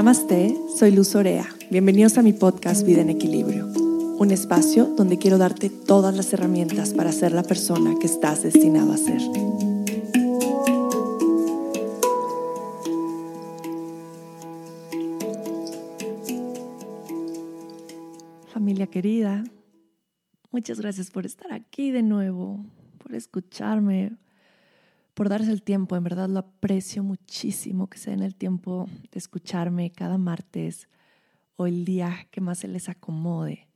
Namaste, 0.00 0.56
soy 0.78 0.92
Luz 0.92 1.14
Orea. 1.14 1.46
Bienvenidos 1.70 2.16
a 2.16 2.22
mi 2.22 2.32
podcast 2.32 2.86
Vida 2.86 3.02
en 3.02 3.10
Equilibrio, 3.10 3.66
un 3.66 4.30
espacio 4.30 4.86
donde 4.96 5.18
quiero 5.18 5.36
darte 5.36 5.68
todas 5.68 6.16
las 6.16 6.32
herramientas 6.32 6.94
para 6.94 7.12
ser 7.12 7.32
la 7.32 7.42
persona 7.42 7.94
que 8.00 8.06
estás 8.06 8.42
destinado 8.42 8.94
a 8.94 8.96
ser. 8.96 9.20
Familia 18.54 18.86
querida, 18.86 19.44
muchas 20.50 20.80
gracias 20.80 21.10
por 21.10 21.26
estar 21.26 21.52
aquí 21.52 21.90
de 21.90 22.02
nuevo, 22.02 22.64
por 22.96 23.14
escucharme, 23.14 24.16
por 25.20 25.28
darse 25.28 25.52
el 25.52 25.62
tiempo. 25.62 25.96
En 25.96 26.02
verdad 26.02 26.30
lo 26.30 26.38
aprecio 26.38 27.02
muchísimo 27.02 27.90
que 27.90 27.98
se 27.98 28.08
den 28.08 28.22
el 28.22 28.34
tiempo 28.34 28.88
de 29.12 29.18
escucharme 29.18 29.92
cada 29.92 30.16
martes 30.16 30.88
o 31.56 31.66
el 31.66 31.84
día 31.84 32.26
que 32.30 32.40
más 32.40 32.60
se 32.60 32.68
les 32.68 32.88
acomode. 32.88 33.68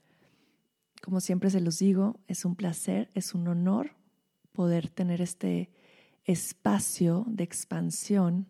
Como 1.03 1.21
siempre 1.21 1.51
se 1.51 1.61
los 1.61 1.79
digo, 1.79 2.19
es 2.29 2.47
un 2.47 2.57
placer, 2.57 3.11
es 3.13 3.35
un 3.35 3.47
honor 3.47 3.91
poder 4.53 4.89
tener 4.89 5.21
este 5.21 5.71
espacio 6.25 7.27
de 7.29 7.45
expansión 7.45 8.49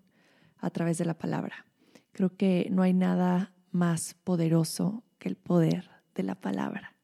a 0.59 0.71
través 0.71 0.97
de 0.97 1.05
la 1.05 1.19
palabra. 1.19 1.67
Creo 2.13 2.37
que 2.37 2.69
no 2.71 2.83
hay 2.83 2.95
nada 2.95 3.53
más 3.73 4.15
poderoso 4.23 5.03
que 5.19 5.29
el 5.29 5.37
poder 5.37 5.91
de 6.15 6.23
la 6.23 6.37
palabra. 6.37 6.95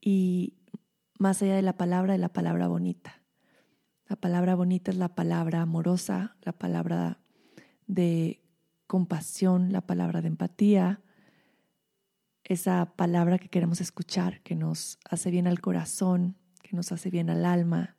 Y 0.00 0.54
más 1.18 1.42
allá 1.42 1.56
de 1.56 1.62
la 1.62 1.76
palabra, 1.76 2.12
de 2.12 2.20
la 2.20 2.32
palabra 2.32 2.68
bonita. 2.68 3.21
La 4.12 4.16
palabra 4.16 4.54
bonita 4.54 4.90
es 4.90 4.98
la 4.98 5.08
palabra 5.08 5.62
amorosa, 5.62 6.36
la 6.42 6.52
palabra 6.52 7.18
de 7.86 8.42
compasión, 8.86 9.72
la 9.72 9.80
palabra 9.80 10.20
de 10.20 10.28
empatía, 10.28 11.00
esa 12.44 12.92
palabra 12.94 13.38
que 13.38 13.48
queremos 13.48 13.80
escuchar, 13.80 14.42
que 14.42 14.54
nos 14.54 14.98
hace 15.08 15.30
bien 15.30 15.46
al 15.46 15.62
corazón, 15.62 16.36
que 16.60 16.76
nos 16.76 16.92
hace 16.92 17.08
bien 17.08 17.30
al 17.30 17.46
alma. 17.46 17.96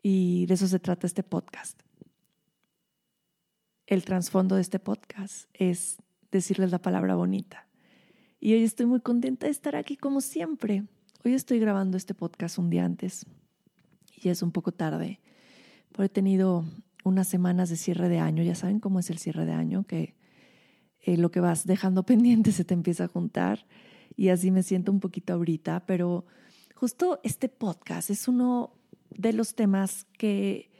Y 0.00 0.46
de 0.46 0.54
eso 0.54 0.68
se 0.68 0.78
trata 0.78 1.08
este 1.08 1.24
podcast. 1.24 1.82
El 3.88 4.04
trasfondo 4.04 4.54
de 4.54 4.62
este 4.62 4.78
podcast 4.78 5.50
es 5.54 5.96
decirles 6.30 6.70
la 6.70 6.78
palabra 6.78 7.16
bonita. 7.16 7.66
Y 8.38 8.54
hoy 8.54 8.62
estoy 8.62 8.86
muy 8.86 9.00
contenta 9.00 9.46
de 9.46 9.50
estar 9.50 9.74
aquí 9.74 9.96
como 9.96 10.20
siempre. 10.20 10.84
Hoy 11.24 11.34
estoy 11.34 11.58
grabando 11.58 11.96
este 11.96 12.14
podcast 12.14 12.58
un 12.58 12.70
día 12.70 12.84
antes, 12.84 13.26
y 14.22 14.28
es 14.28 14.42
un 14.42 14.52
poco 14.52 14.72
tarde, 14.72 15.20
pero 15.92 16.04
he 16.04 16.08
tenido 16.08 16.64
unas 17.04 17.28
semanas 17.28 17.70
de 17.70 17.76
cierre 17.76 18.08
de 18.08 18.18
año. 18.18 18.42
Ya 18.42 18.54
saben 18.54 18.80
cómo 18.80 18.98
es 18.98 19.10
el 19.10 19.18
cierre 19.18 19.46
de 19.46 19.52
año, 19.52 19.84
que 19.84 20.14
eh, 21.00 21.16
lo 21.16 21.30
que 21.30 21.40
vas 21.40 21.66
dejando 21.66 22.02
pendiente 22.06 22.52
se 22.52 22.64
te 22.64 22.74
empieza 22.74 23.04
a 23.04 23.08
juntar 23.08 23.66
y 24.16 24.28
así 24.28 24.50
me 24.50 24.62
siento 24.62 24.92
un 24.92 25.00
poquito 25.00 25.32
ahorita, 25.32 25.86
pero 25.86 26.26
justo 26.74 27.20
este 27.22 27.48
podcast 27.48 28.10
es 28.10 28.28
uno 28.28 28.74
de 29.10 29.32
los 29.32 29.54
temas 29.54 30.06
que 30.18 30.70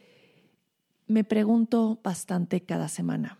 me 1.06 1.24
pregunto 1.24 2.00
bastante 2.04 2.60
cada 2.62 2.88
semana. 2.88 3.38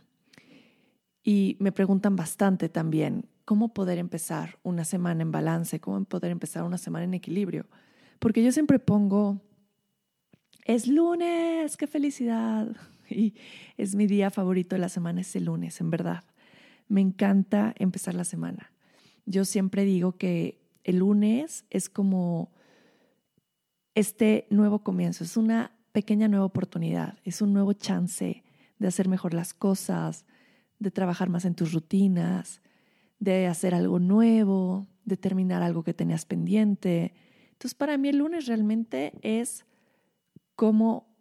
Y 1.23 1.57
me 1.61 1.70
preguntan 1.70 2.17
bastante 2.17 2.69
también 2.69 3.29
cómo 3.45 3.75
poder 3.75 3.98
empezar 3.98 4.59
una 4.62 4.85
semana 4.85 5.23
en 5.23 5.31
balance, 5.33 5.81
cómo 5.81 6.03
poder 6.05 6.33
empezar 6.33 6.64
una 6.64 6.79
semana 6.79 7.05
en 7.05 7.14
equilibrio. 7.14 7.67
Porque 8.19 8.42
yo 8.42 8.53
siempre 8.53 8.79
pongo 8.79 9.41
es 10.75 10.87
lunes, 10.87 11.77
qué 11.77 11.87
felicidad. 11.87 12.69
Y 13.13 13.35
es 13.77 13.97
mi 13.97 14.07
día 14.07 14.31
favorito 14.31 14.77
de 14.77 14.81
la 14.81 14.89
semana, 14.89 15.23
es 15.23 15.35
el 15.35 15.47
lunes, 15.47 15.81
en 15.81 15.91
verdad. 15.91 16.23
Me 16.86 17.01
encanta 17.01 17.75
empezar 17.77 18.14
la 18.14 18.23
semana. 18.23 18.70
Yo 19.27 19.45
siempre 19.45 19.85
digo 19.85 20.17
que 20.17 20.61
el 20.85 20.98
lunes 20.98 21.64
es 21.70 21.89
como 21.89 22.53
este 23.97 24.47
nuevo 24.48 24.85
comienzo, 24.85 25.25
es 25.25 25.36
una 25.36 25.73
pequeña 25.91 26.29
nueva 26.29 26.45
oportunidad, 26.45 27.19
es 27.25 27.42
un 27.42 27.53
nuevo 27.53 27.73
chance 27.73 28.45
de 28.79 28.86
hacer 28.86 29.09
mejor 29.09 29.35
las 29.35 29.55
cosas, 29.55 30.25
de 30.79 30.92
trabajar 30.92 31.30
más 31.30 31.45
en 31.45 31.57
tus 31.57 31.73
rutinas, 31.73 32.63
de 33.19 33.48
hacer 33.48 33.75
algo 33.75 33.98
nuevo, 33.98 34.86
de 35.05 35.17
terminar 35.17 35.64
algo 35.64 35.83
que 35.83 35.95
tenías 35.95 36.27
pendiente. 36.27 37.13
Entonces, 37.55 37.75
para 37.75 37.98
mí 37.98 38.11
el 38.11 38.19
lunes 38.19 38.47
realmente 38.47 39.14
es 39.23 39.64
como 40.61 41.17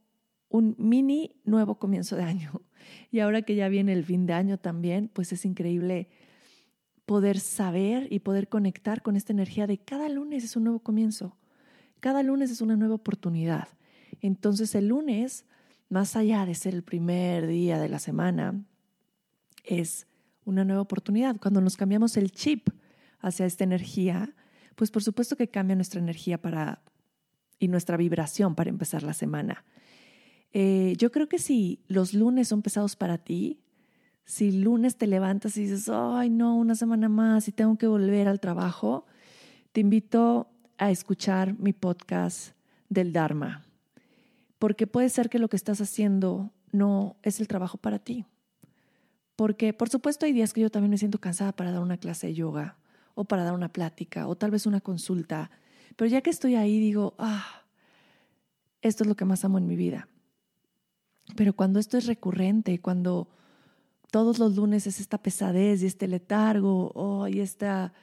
un 0.50 0.76
mini 0.78 1.40
nuevo 1.46 1.80
comienzo 1.80 2.18
de 2.18 2.24
año. 2.24 2.62
Y 3.10 3.20
ahora 3.20 3.42
que 3.42 3.56
ya 3.56 3.70
viene 3.70 3.94
el 3.94 4.04
fin 4.04 4.26
de 4.26 4.34
año 4.34 4.58
también, 4.58 5.08
pues 5.08 5.32
es 5.32 5.46
increíble 5.46 6.10
poder 7.06 7.40
saber 7.40 8.12
y 8.12 8.20
poder 8.20 8.50
conectar 8.50 9.02
con 9.02 9.16
esta 9.16 9.32
energía 9.32 9.66
de 9.66 9.78
cada 9.78 10.10
lunes 10.10 10.44
es 10.44 10.58
un 10.58 10.66
nuevo 10.66 10.80
comienzo, 10.80 11.38
cada 12.02 12.22
lunes 12.22 12.52
es 12.52 12.60
una 12.60 12.76
nueva 12.76 12.96
oportunidad. 12.96 13.70
Entonces 14.20 14.76
el 14.76 14.90
lunes, 14.90 15.46
más 15.88 16.18
allá 16.18 16.46
de 16.46 16.54
ser 16.54 16.74
el 16.74 16.84
primer 16.84 17.48
día 17.48 17.80
de 17.80 17.88
la 17.88 18.00
semana, 18.00 18.66
es 19.64 20.06
una 20.44 20.66
nueva 20.66 20.82
oportunidad. 20.82 21.38
Cuando 21.38 21.62
nos 21.62 21.78
cambiamos 21.78 22.18
el 22.18 22.32
chip 22.34 22.68
hacia 23.20 23.46
esta 23.46 23.64
energía, 23.64 24.36
pues 24.76 24.92
por 24.92 25.02
supuesto 25.02 25.38
que 25.38 25.48
cambia 25.48 25.78
nuestra 25.78 26.02
energía 26.02 26.42
para 26.42 26.82
y 27.60 27.68
nuestra 27.68 27.98
vibración 27.98 28.56
para 28.56 28.70
empezar 28.70 29.04
la 29.04 29.14
semana. 29.14 29.64
Eh, 30.52 30.96
yo 30.98 31.12
creo 31.12 31.30
que 31.30 31.38
si 31.38 31.84
los 31.88 32.14
lunes 32.14 32.48
son 32.48 32.62
pesados 32.62 32.96
para 32.96 33.18
ti, 33.18 33.60
si 34.26 34.52
lunes 34.52 34.96
te 34.96 35.08
levantas 35.08 35.58
y 35.58 35.62
dices, 35.62 35.90
ay 35.90 36.30
no, 36.30 36.56
una 36.56 36.76
semana 36.76 37.10
más 37.10 37.48
y 37.48 37.52
tengo 37.52 37.78
que 37.78 37.88
volver 37.88 38.28
al 38.28 38.40
trabajo, 38.40 39.06
te 39.72 39.82
invito 39.82 40.50
a 40.78 40.92
escuchar 40.92 41.58
mi 41.60 41.74
podcast 41.74 42.54
del 42.90 43.12
Dharma, 43.14 43.66
porque 44.58 44.88
puede 44.88 45.10
ser 45.10 45.30
que 45.30 45.40
lo 45.40 45.50
que 45.50 45.58
estás 45.58 45.82
haciendo 45.82 46.52
no 46.72 47.18
es 47.24 47.40
el 47.40 47.48
trabajo 47.48 47.78
para 47.78 48.00
ti. 48.00 48.26
Porque 49.36 49.74
por 49.74 49.90
supuesto 49.90 50.26
hay 50.26 50.34
días 50.34 50.54
que 50.54 50.62
yo 50.62 50.70
también 50.70 50.92
me 50.92 50.98
siento 50.98 51.20
cansada 51.20 51.54
para 51.54 51.72
dar 51.72 51.82
una 51.82 51.98
clase 51.98 52.28
de 52.28 52.34
yoga 52.34 52.78
o 53.16 53.26
para 53.26 53.44
dar 53.44 53.54
una 53.54 53.72
plática 53.72 54.28
o 54.28 54.36
tal 54.36 54.52
vez 54.52 54.66
una 54.66 54.82
consulta 54.82 55.50
pero 55.96 56.10
ya 56.10 56.22
que 56.22 56.30
estoy 56.30 56.56
ahí, 56.56 56.80
digo, 56.80 57.16
ah, 57.18 57.64
esto 58.82 59.04
es 59.04 59.08
lo 59.08 59.16
que 59.16 59.26
más 59.26 59.44
amo 59.46 59.58
en 59.58 59.68
mi 59.68 59.76
vida. 59.76 60.08
Pero 61.36 61.54
cuando 61.54 61.80
esto 61.80 61.98
es 61.98 62.06
recurrente, 62.06 62.80
cuando 62.80 63.30
todos 64.12 64.40
los 64.40 64.56
lunes 64.56 64.88
es 64.88 65.00
esta 65.00 65.18
pesadez 65.18 65.84
y 65.84 65.86
este 65.86 66.08
letargo 66.08 67.28
y 67.28 67.40
esta 67.40 67.94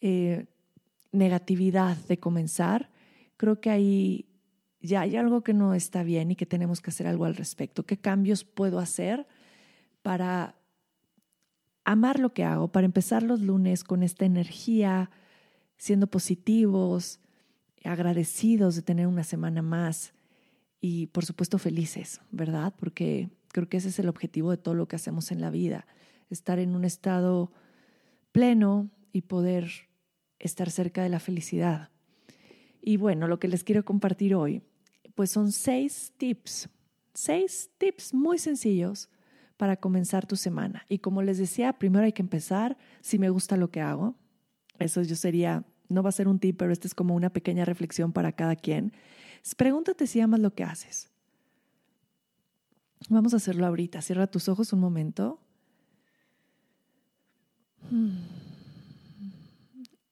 eh, 0.00 0.46
negatividad 1.10 1.96
de 1.96 2.18
comenzar, 2.18 2.90
creo 3.36 3.60
que 3.60 3.70
ahí 3.70 4.26
ya 4.80 5.02
hay 5.02 5.16
algo 5.16 5.42
que 5.42 5.54
no 5.54 5.74
está 5.74 6.02
bien 6.02 6.30
y 6.30 6.36
que 6.36 6.46
tenemos 6.46 6.80
que 6.80 6.90
hacer 6.90 7.06
algo 7.06 7.24
al 7.24 7.36
respecto. 7.36 7.84
¿Qué 7.84 7.98
cambios 7.98 8.44
puedo 8.44 8.78
hacer 8.78 9.26
para 10.02 10.56
amar 11.84 12.18
lo 12.18 12.32
que 12.32 12.44
hago, 12.44 12.68
para 12.68 12.84
empezar 12.84 13.22
los 13.22 13.40
lunes 13.40 13.84
con 13.84 14.02
esta 14.02 14.24
energía, 14.24 15.10
siendo 15.76 16.06
positivos, 16.06 17.20
agradecidos 17.84 18.76
de 18.76 18.82
tener 18.82 19.06
una 19.06 19.24
semana 19.24 19.62
más 19.62 20.14
y 20.80 21.06
por 21.08 21.24
supuesto 21.24 21.58
felices, 21.58 22.20
¿verdad? 22.30 22.74
Porque 22.78 23.30
creo 23.48 23.68
que 23.68 23.76
ese 23.76 23.88
es 23.88 23.98
el 23.98 24.08
objetivo 24.08 24.50
de 24.50 24.56
todo 24.56 24.74
lo 24.74 24.88
que 24.88 24.96
hacemos 24.96 25.30
en 25.30 25.40
la 25.40 25.50
vida, 25.50 25.86
estar 26.30 26.58
en 26.58 26.74
un 26.74 26.84
estado 26.84 27.52
pleno 28.32 28.90
y 29.12 29.22
poder 29.22 29.70
estar 30.38 30.70
cerca 30.70 31.02
de 31.02 31.08
la 31.08 31.20
felicidad. 31.20 31.90
Y 32.80 32.96
bueno, 32.96 33.28
lo 33.28 33.38
que 33.38 33.48
les 33.48 33.62
quiero 33.62 33.84
compartir 33.84 34.34
hoy, 34.34 34.62
pues 35.14 35.30
son 35.30 35.52
seis 35.52 36.12
tips, 36.16 36.68
seis 37.14 37.70
tips 37.78 38.12
muy 38.12 38.38
sencillos 38.38 39.08
para 39.56 39.76
comenzar 39.76 40.26
tu 40.26 40.34
semana. 40.34 40.84
Y 40.88 40.98
como 40.98 41.22
les 41.22 41.38
decía, 41.38 41.74
primero 41.74 42.04
hay 42.04 42.12
que 42.12 42.22
empezar 42.22 42.76
si 43.00 43.18
me 43.18 43.30
gusta 43.30 43.56
lo 43.56 43.70
que 43.70 43.80
hago. 43.80 44.16
Eso 44.80 45.02
yo 45.02 45.14
sería 45.14 45.64
no 45.92 46.02
va 46.02 46.08
a 46.08 46.12
ser 46.12 46.28
un 46.28 46.38
tip, 46.38 46.56
pero 46.58 46.72
esta 46.72 46.86
es 46.86 46.94
como 46.94 47.14
una 47.14 47.30
pequeña 47.30 47.64
reflexión 47.64 48.12
para 48.12 48.32
cada 48.32 48.56
quien. 48.56 48.92
Pregúntate 49.56 50.06
si 50.06 50.20
amas 50.20 50.40
lo 50.40 50.54
que 50.54 50.64
haces. 50.64 51.10
Vamos 53.08 53.34
a 53.34 53.36
hacerlo 53.36 53.66
ahorita. 53.66 54.00
Cierra 54.02 54.26
tus 54.26 54.48
ojos 54.48 54.72
un 54.72 54.80
momento. 54.80 55.40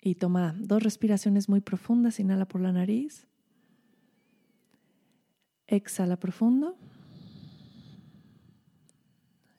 Y 0.02 0.14
toma 0.16 0.54
dos 0.58 0.82
respiraciones 0.82 1.48
muy 1.48 1.60
profundas. 1.60 2.20
Inhala 2.20 2.46
por 2.46 2.60
la 2.60 2.72
nariz. 2.72 3.26
Exhala 5.66 6.16
profundo. 6.16 6.76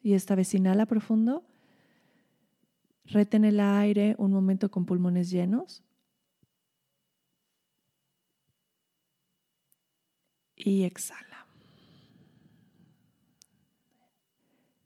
Y 0.03 0.13
esta 0.13 0.35
vez 0.35 0.53
inhala 0.53 0.85
profundo. 0.85 1.45
Retén 3.06 3.45
el 3.45 3.59
aire 3.59 4.15
un 4.18 4.31
momento 4.31 4.69
con 4.71 4.85
pulmones 4.85 5.29
llenos. 5.29 5.83
Y 10.63 10.84
exhala. 10.84 11.48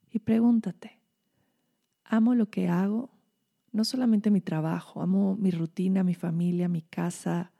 Y 0.10 0.20
pregúntate, 0.20 1.00
amo 2.06 2.36
lo 2.36 2.50
que 2.50 2.70
hago, 2.70 3.12
no 3.72 3.84
solamente 3.84 4.32
mi 4.32 4.40
trabajo, 4.40 5.02
amo 5.02 5.36
mi 5.36 5.52
rutina, 5.52 6.04
mi 6.04 6.16
familia, 6.16 6.70
mi 6.70 6.82
casa. 6.82 7.52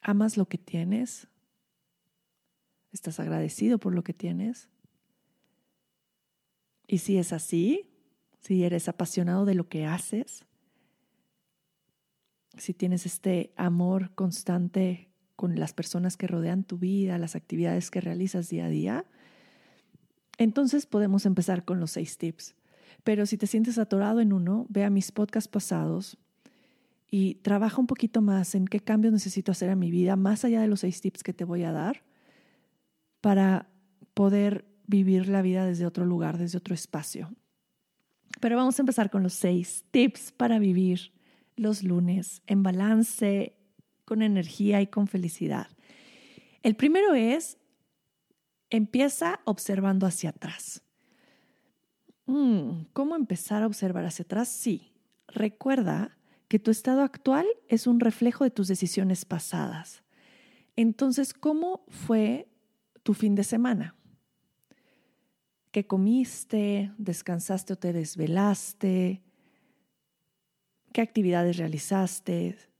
¿Amas 0.00 0.38
lo 0.38 0.46
que 0.46 0.56
tienes? 0.56 1.28
¿Estás 2.90 3.20
agradecido 3.20 3.78
por 3.78 3.94
lo 3.94 4.02
que 4.02 4.14
tienes? 4.14 4.70
Y 6.86 6.98
si 6.98 7.18
es 7.18 7.34
así, 7.34 7.90
si 8.40 8.64
eres 8.64 8.88
apasionado 8.88 9.44
de 9.44 9.54
lo 9.54 9.68
que 9.68 9.84
haces, 9.84 10.46
si 12.56 12.72
tienes 12.74 13.06
este 13.06 13.52
amor 13.56 14.14
constante 14.14 15.11
con 15.36 15.58
las 15.58 15.72
personas 15.72 16.16
que 16.16 16.26
rodean 16.26 16.64
tu 16.64 16.78
vida, 16.78 17.18
las 17.18 17.36
actividades 17.36 17.90
que 17.90 18.00
realizas 18.00 18.48
día 18.48 18.66
a 18.66 18.68
día, 18.68 19.04
entonces 20.38 20.86
podemos 20.86 21.26
empezar 21.26 21.64
con 21.64 21.80
los 21.80 21.92
seis 21.92 22.18
tips. 22.18 22.54
Pero 23.04 23.26
si 23.26 23.36
te 23.36 23.46
sientes 23.46 23.78
atorado 23.78 24.20
en 24.20 24.32
uno, 24.32 24.66
ve 24.68 24.84
a 24.84 24.90
mis 24.90 25.12
podcasts 25.12 25.48
pasados 25.48 26.18
y 27.10 27.36
trabaja 27.36 27.80
un 27.80 27.86
poquito 27.86 28.22
más 28.22 28.54
en 28.54 28.66
qué 28.66 28.80
cambios 28.80 29.12
necesito 29.12 29.52
hacer 29.52 29.68
en 29.70 29.78
mi 29.78 29.90
vida, 29.90 30.16
más 30.16 30.44
allá 30.44 30.60
de 30.60 30.68
los 30.68 30.80
seis 30.80 31.00
tips 31.00 31.22
que 31.22 31.34
te 31.34 31.44
voy 31.44 31.62
a 31.64 31.72
dar, 31.72 32.02
para 33.20 33.68
poder 34.14 34.64
vivir 34.86 35.28
la 35.28 35.42
vida 35.42 35.66
desde 35.66 35.86
otro 35.86 36.04
lugar, 36.04 36.38
desde 36.38 36.58
otro 36.58 36.74
espacio. 36.74 37.34
Pero 38.40 38.56
vamos 38.56 38.78
a 38.78 38.82
empezar 38.82 39.10
con 39.10 39.22
los 39.22 39.34
seis 39.34 39.84
tips 39.90 40.32
para 40.32 40.58
vivir 40.58 41.12
los 41.56 41.82
lunes 41.82 42.42
en 42.46 42.62
balance, 42.62 43.56
con 44.12 44.20
energía 44.20 44.82
y 44.82 44.88
con 44.88 45.06
felicidad. 45.06 45.68
El 46.62 46.76
primero 46.76 47.14
es, 47.14 47.56
empieza 48.68 49.40
observando 49.46 50.06
hacia 50.06 50.28
atrás. 50.28 50.82
Mm, 52.26 52.82
¿Cómo 52.92 53.16
empezar 53.16 53.62
a 53.62 53.66
observar 53.66 54.04
hacia 54.04 54.24
atrás? 54.24 54.50
Sí, 54.50 54.92
recuerda 55.28 56.18
que 56.48 56.58
tu 56.58 56.70
estado 56.70 57.00
actual 57.00 57.46
es 57.68 57.86
un 57.86 58.00
reflejo 58.00 58.44
de 58.44 58.50
tus 58.50 58.68
decisiones 58.68 59.24
pasadas. 59.24 60.02
Entonces, 60.76 61.32
¿cómo 61.32 61.86
fue 61.88 62.50
tu 63.02 63.14
fin 63.14 63.34
de 63.34 63.44
semana? 63.44 63.94
¿Qué 65.70 65.86
comiste? 65.86 66.92
¿Descansaste 66.98 67.72
o 67.72 67.76
te 67.76 67.94
desvelaste? 67.94 69.22
¿Qué 70.92 71.00
actividades 71.00 71.56
realizaste? 71.56 72.71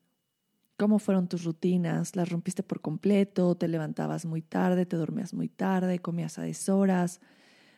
¿Cómo 0.82 0.99
fueron 0.99 1.29
tus 1.29 1.44
rutinas? 1.44 2.17
¿Las 2.17 2.29
rompiste 2.29 2.64
por 2.64 2.81
completo? 2.81 3.55
¿Te 3.55 3.69
levantabas 3.69 4.25
muy 4.25 4.43
tarde? 4.43 4.84
¿Te 4.84 4.96
dormías 4.96 5.32
muy 5.32 5.49
tarde? 5.49 6.00
¿Comías 6.00 6.40
a 6.40 6.43
deshoras? 6.43 7.20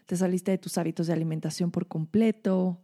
¿Te 0.06 0.16
saliste 0.16 0.52
de 0.52 0.56
tus 0.56 0.78
hábitos 0.78 1.08
de 1.08 1.12
alimentación 1.12 1.70
por 1.70 1.86
completo? 1.86 2.80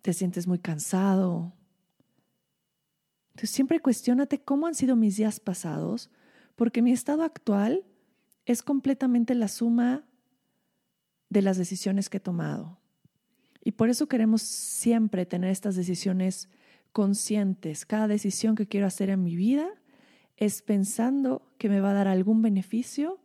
¿Te 0.00 0.14
sientes 0.14 0.46
muy 0.46 0.60
cansado? 0.60 1.52
Entonces 3.32 3.50
siempre 3.50 3.80
cuestionate 3.80 4.42
cómo 4.42 4.66
han 4.66 4.74
sido 4.74 4.96
mis 4.96 5.18
días 5.18 5.38
pasados, 5.38 6.10
porque 6.56 6.80
mi 6.80 6.92
estado 6.92 7.22
actual 7.22 7.84
es 8.46 8.62
completamente 8.62 9.34
la 9.34 9.48
suma 9.48 10.06
de 11.28 11.42
las 11.42 11.58
decisiones 11.58 12.08
que 12.08 12.16
he 12.16 12.20
tomado. 12.20 12.80
Y 13.62 13.72
por 13.72 13.90
eso 13.90 14.06
queremos 14.06 14.40
siempre 14.40 15.26
tener 15.26 15.50
estas 15.50 15.76
decisiones 15.76 16.48
conscientes. 16.92 17.84
Cada 17.86 18.08
decisión 18.08 18.54
que 18.54 18.66
quiero 18.66 18.86
hacer 18.86 19.10
en 19.10 19.24
mi 19.24 19.36
vida 19.36 19.68
es 20.36 20.62
pensando 20.62 21.42
que 21.58 21.68
me 21.68 21.80
va 21.80 21.90
a 21.90 21.94
dar 21.94 22.08
algún 22.08 22.42
beneficio 22.42 23.20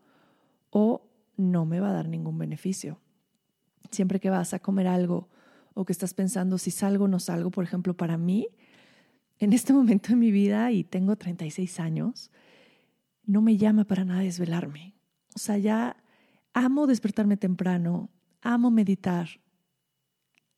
o 0.70 1.08
no 1.36 1.66
me 1.66 1.80
va 1.80 1.90
a 1.90 1.94
dar 1.94 2.08
ningún 2.08 2.38
beneficio. 2.38 3.00
Siempre 3.92 4.20
que 4.20 4.30
vas 4.30 4.54
a 4.54 4.60
comer 4.60 4.88
algo 4.88 5.30
o 5.74 5.86
que 5.86 5.94
estás 5.94 6.14
pensando 6.14 6.58
si 6.58 6.72
salgo 6.72 7.06
o 7.06 7.08
no 7.08 7.20
salgo, 7.20 7.52
por 7.52 7.64
ejemplo, 7.64 7.96
para 7.96 8.18
mí, 8.18 8.48
en 9.40 9.54
este 9.54 9.74
momento 9.74 10.10
de 10.10 10.16
mi 10.16 10.32
vida, 10.32 10.72
y 10.72 10.84
tengo 10.84 11.16
36 11.16 11.80
años, 11.80 12.32
no 13.26 13.42
me 13.42 13.58
llama 13.58 13.86
para 13.86 14.04
nada 14.04 14.22
desvelarme. 14.22 14.96
O 15.36 15.40
sea, 15.40 15.58
ya 15.58 15.98
amo 16.54 16.88
despertarme 16.88 17.38
temprano, 17.38 18.10
amo 18.42 18.72
meditar, 18.72 19.28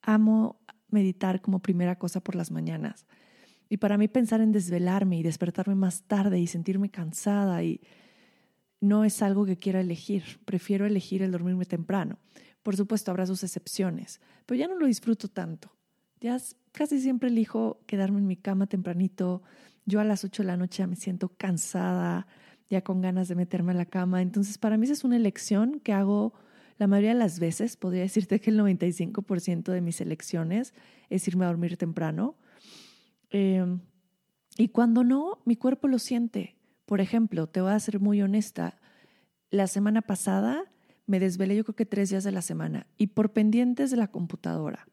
amo 0.02 0.59
meditar 0.92 1.42
como 1.42 1.60
primera 1.60 1.98
cosa 1.98 2.20
por 2.20 2.36
las 2.36 2.52
mañanas. 2.52 3.06
Y 3.70 3.78
para 3.78 3.98
mí 3.98 4.08
pensar 4.08 4.42
en 4.42 4.52
desvelarme 4.52 5.18
y 5.18 5.24
despertarme 5.24 5.76
más 5.76 6.04
tarde 6.04 6.40
y 6.40 6.48
sentirme 6.48 6.90
cansada 6.90 7.64
y 7.64 7.82
no 8.82 9.06
es 9.06 9.22
algo 9.22 9.46
que 9.46 9.58
quiera 9.58 9.82
elegir. 9.82 10.40
Prefiero 10.46 10.86
elegir 10.86 11.22
el 11.22 11.32
dormirme 11.32 11.66
temprano. 11.66 12.18
Por 12.64 12.76
supuesto, 12.76 13.12
habrá 13.12 13.26
sus 13.26 13.44
excepciones, 13.44 14.22
pero 14.46 14.60
ya 14.60 14.68
no 14.68 14.76
lo 14.76 14.88
disfruto 14.88 15.28
tanto. 15.28 15.72
Ya 16.20 16.38
casi 16.72 17.00
siempre 17.00 17.30
elijo 17.30 17.82
quedarme 17.86 18.20
en 18.20 18.28
mi 18.28 18.36
cama 18.36 18.68
tempranito. 18.68 19.44
Yo 19.86 20.00
a 20.00 20.04
las 20.04 20.24
8 20.24 20.44
de 20.44 20.48
la 20.48 20.58
noche 20.58 20.86
me 20.88 20.96
siento 20.96 21.30
cansada, 21.30 22.28
ya 22.70 22.84
con 22.84 23.02
ganas 23.02 23.28
de 23.28 23.36
meterme 23.36 23.72
a 23.72 23.76
la 23.76 23.86
cama. 23.86 24.22
Entonces, 24.22 24.58
para 24.58 24.78
mí 24.78 24.86
esa 24.86 24.94
es 24.94 25.04
una 25.04 25.16
elección 25.16 25.80
que 25.80 25.94
hago 25.94 26.34
la 26.80 26.88
mayoría 26.88 27.10
de 27.10 27.20
las 27.20 27.40
veces. 27.40 27.78
Podría 27.78 28.02
decirte 28.02 28.40
que 28.40 28.50
el 28.50 28.60
95% 28.60 29.72
de 29.72 29.82
mis 29.82 30.02
elecciones 30.02 30.74
es 31.10 31.28
irme 31.28 31.46
a 31.46 31.50
dormir 31.50 31.78
temprano. 31.78 32.36
Em, 33.30 33.82
y 34.58 34.70
cuando 34.70 35.04
no, 35.04 35.44
mi 35.46 35.56
cuerpo 35.56 35.88
lo 35.88 36.00
siente. 36.00 36.56
Por 36.88 37.02
ejemplo, 37.02 37.48
te 37.48 37.62
voy 37.62 37.74
a 37.74 37.80
ser 37.80 38.00
muy 38.00 38.22
honesta. 38.24 38.80
La 39.52 39.68
semana 39.68 40.02
pasada 40.02 40.64
me 41.06 41.20
desvelé 41.20 41.56
yo 41.56 41.64
creo 41.64 41.76
que 41.76 41.86
tres 41.86 42.10
días 42.10 42.24
de 42.24 42.32
la 42.32 42.42
semana 42.42 42.88
y 42.98 43.08
por 43.08 43.34
pendientes 43.34 43.92
de 43.92 43.98
la 43.98 44.08
computadora 44.08 44.88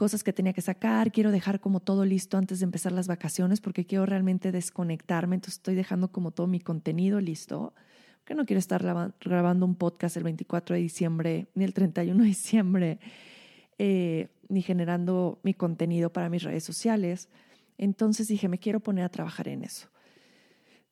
cosas 0.00 0.24
que 0.24 0.32
tenía 0.32 0.54
que 0.54 0.62
sacar, 0.62 1.12
quiero 1.12 1.30
dejar 1.30 1.60
como 1.60 1.80
todo 1.80 2.06
listo 2.06 2.38
antes 2.38 2.60
de 2.60 2.64
empezar 2.64 2.90
las 2.90 3.06
vacaciones 3.06 3.60
porque 3.60 3.84
quiero 3.84 4.06
realmente 4.06 4.50
desconectarme, 4.50 5.34
entonces 5.34 5.58
estoy 5.58 5.74
dejando 5.74 6.10
como 6.10 6.30
todo 6.30 6.46
mi 6.46 6.58
contenido 6.58 7.20
listo, 7.20 7.74
que 8.30 8.36
no 8.36 8.46
quiero 8.46 8.60
estar 8.60 8.80
grabando 9.20 9.66
un 9.66 9.74
podcast 9.74 10.16
el 10.16 10.22
24 10.22 10.76
de 10.76 10.82
diciembre 10.82 11.48
ni 11.56 11.64
el 11.64 11.74
31 11.74 12.16
de 12.22 12.28
diciembre, 12.28 13.00
eh, 13.76 14.28
ni 14.48 14.62
generando 14.62 15.40
mi 15.42 15.52
contenido 15.52 16.12
para 16.12 16.28
mis 16.28 16.44
redes 16.44 16.62
sociales. 16.62 17.28
Entonces 17.76 18.28
dije, 18.28 18.46
me 18.48 18.60
quiero 18.60 18.78
poner 18.78 19.04
a 19.04 19.08
trabajar 19.08 19.48
en 19.48 19.64
eso. 19.64 19.88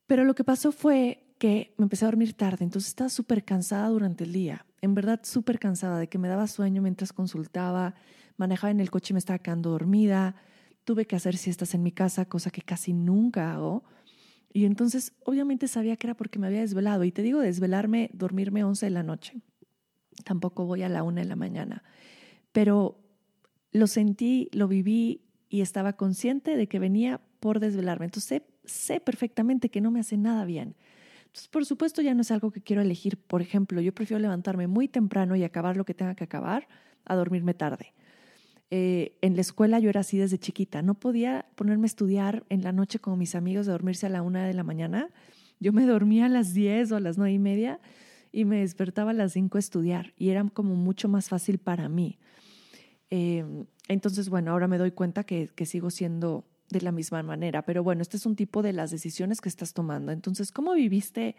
Pero 0.08 0.24
lo 0.24 0.34
que 0.34 0.42
pasó 0.42 0.72
fue 0.72 1.28
que 1.38 1.74
me 1.78 1.84
empecé 1.84 2.06
a 2.06 2.08
dormir 2.08 2.34
tarde, 2.34 2.64
entonces 2.64 2.88
estaba 2.88 3.08
súper 3.08 3.44
cansada 3.44 3.86
durante 3.86 4.24
el 4.24 4.32
día, 4.32 4.66
en 4.80 4.96
verdad 4.96 5.20
súper 5.22 5.60
cansada 5.60 6.00
de 6.00 6.08
que 6.08 6.18
me 6.18 6.26
daba 6.26 6.48
sueño 6.48 6.82
mientras 6.82 7.12
consultaba, 7.12 7.94
manejaba 8.36 8.72
en 8.72 8.80
el 8.80 8.90
coche 8.90 9.12
y 9.12 9.14
me 9.14 9.20
estaba 9.20 9.38
quedando 9.38 9.70
dormida, 9.70 10.34
tuve 10.82 11.06
que 11.06 11.14
hacer 11.14 11.36
siestas 11.36 11.72
en 11.74 11.84
mi 11.84 11.92
casa, 11.92 12.24
cosa 12.24 12.50
que 12.50 12.62
casi 12.62 12.94
nunca 12.94 13.52
hago. 13.52 13.84
Y 14.52 14.64
entonces 14.64 15.12
obviamente 15.24 15.68
sabía 15.68 15.96
que 15.96 16.06
era 16.06 16.14
porque 16.14 16.38
me 16.38 16.46
había 16.46 16.60
desvelado. 16.60 17.04
Y 17.04 17.12
te 17.12 17.22
digo 17.22 17.40
desvelarme, 17.40 18.10
dormirme 18.12 18.64
11 18.64 18.86
de 18.86 18.90
la 18.90 19.02
noche. 19.02 19.40
Tampoco 20.24 20.64
voy 20.64 20.82
a 20.82 20.88
la 20.88 21.02
una 21.02 21.20
de 21.20 21.28
la 21.28 21.36
mañana. 21.36 21.82
Pero 22.52 22.98
lo 23.72 23.86
sentí, 23.86 24.48
lo 24.52 24.68
viví 24.68 25.22
y 25.48 25.60
estaba 25.60 25.94
consciente 25.94 26.56
de 26.56 26.66
que 26.66 26.78
venía 26.78 27.20
por 27.40 27.60
desvelarme. 27.60 28.06
Entonces 28.06 28.42
sé, 28.64 29.00
perfectamente 29.00 29.70
que 29.70 29.80
no 29.80 29.90
me 29.90 30.00
hace 30.00 30.16
nada 30.16 30.44
bien. 30.44 30.76
Entonces, 31.26 31.48
por 31.48 31.66
supuesto, 31.66 32.02
ya 32.02 32.14
no 32.14 32.22
es 32.22 32.30
algo 32.30 32.50
que 32.50 32.62
quiero 32.62 32.82
elegir. 32.82 33.18
Por 33.18 33.42
ejemplo, 33.42 33.80
yo 33.80 33.94
prefiero 33.94 34.20
levantarme 34.20 34.66
muy 34.66 34.88
temprano 34.88 35.36
y 35.36 35.44
acabar 35.44 35.76
lo 35.76 35.84
que 35.84 35.94
tenga 35.94 36.14
que 36.14 36.24
acabar 36.24 36.68
a 37.04 37.14
dormirme 37.14 37.54
tarde. 37.54 37.92
Eh, 38.70 39.16
en 39.22 39.34
la 39.34 39.40
escuela 39.40 39.78
yo 39.78 39.88
era 39.88 40.00
así 40.00 40.18
desde 40.18 40.38
chiquita. 40.38 40.82
No 40.82 40.94
podía 40.94 41.46
ponerme 41.54 41.86
a 41.86 41.86
estudiar 41.86 42.44
en 42.48 42.62
la 42.62 42.72
noche 42.72 42.98
con 42.98 43.18
mis 43.18 43.34
amigos 43.34 43.66
de 43.66 43.72
dormirse 43.72 44.06
a 44.06 44.10
la 44.10 44.22
una 44.22 44.46
de 44.46 44.54
la 44.54 44.62
mañana. 44.62 45.08
Yo 45.60 45.72
me 45.72 45.86
dormía 45.86 46.26
a 46.26 46.28
las 46.28 46.54
diez 46.54 46.92
o 46.92 46.96
a 46.96 47.00
las 47.00 47.18
nueve 47.18 47.32
y 47.32 47.38
media 47.38 47.80
y 48.30 48.44
me 48.44 48.60
despertaba 48.60 49.12
a 49.12 49.14
las 49.14 49.32
cinco 49.32 49.56
a 49.56 49.60
estudiar 49.60 50.12
y 50.16 50.28
era 50.28 50.44
como 50.50 50.74
mucho 50.74 51.08
más 51.08 51.28
fácil 51.28 51.58
para 51.58 51.88
mí. 51.88 52.18
Eh, 53.10 53.44
entonces, 53.88 54.28
bueno, 54.28 54.52
ahora 54.52 54.68
me 54.68 54.76
doy 54.76 54.90
cuenta 54.90 55.24
que, 55.24 55.48
que 55.54 55.64
sigo 55.64 55.90
siendo 55.90 56.44
de 56.68 56.82
la 56.82 56.92
misma 56.92 57.22
manera, 57.22 57.62
pero 57.62 57.82
bueno, 57.82 58.02
este 58.02 58.18
es 58.18 58.26
un 58.26 58.36
tipo 58.36 58.62
de 58.62 58.74
las 58.74 58.90
decisiones 58.90 59.40
que 59.40 59.48
estás 59.48 59.72
tomando. 59.72 60.12
Entonces, 60.12 60.52
¿cómo 60.52 60.74
viviste 60.74 61.34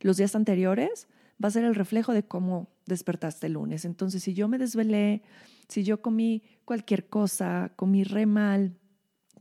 los 0.00 0.16
días 0.16 0.34
anteriores? 0.34 1.06
Va 1.42 1.48
a 1.48 1.50
ser 1.50 1.64
el 1.64 1.74
reflejo 1.74 2.14
de 2.14 2.22
cómo 2.22 2.70
despertaste 2.86 3.48
el 3.48 3.54
lunes. 3.54 3.84
Entonces, 3.84 4.22
si 4.22 4.32
yo 4.32 4.48
me 4.48 4.56
desvelé, 4.56 5.22
si 5.68 5.84
yo 5.84 6.02
comí 6.02 6.42
cualquier 6.64 7.08
cosa, 7.08 7.72
comí 7.76 8.04
re 8.04 8.26
mal, 8.26 8.78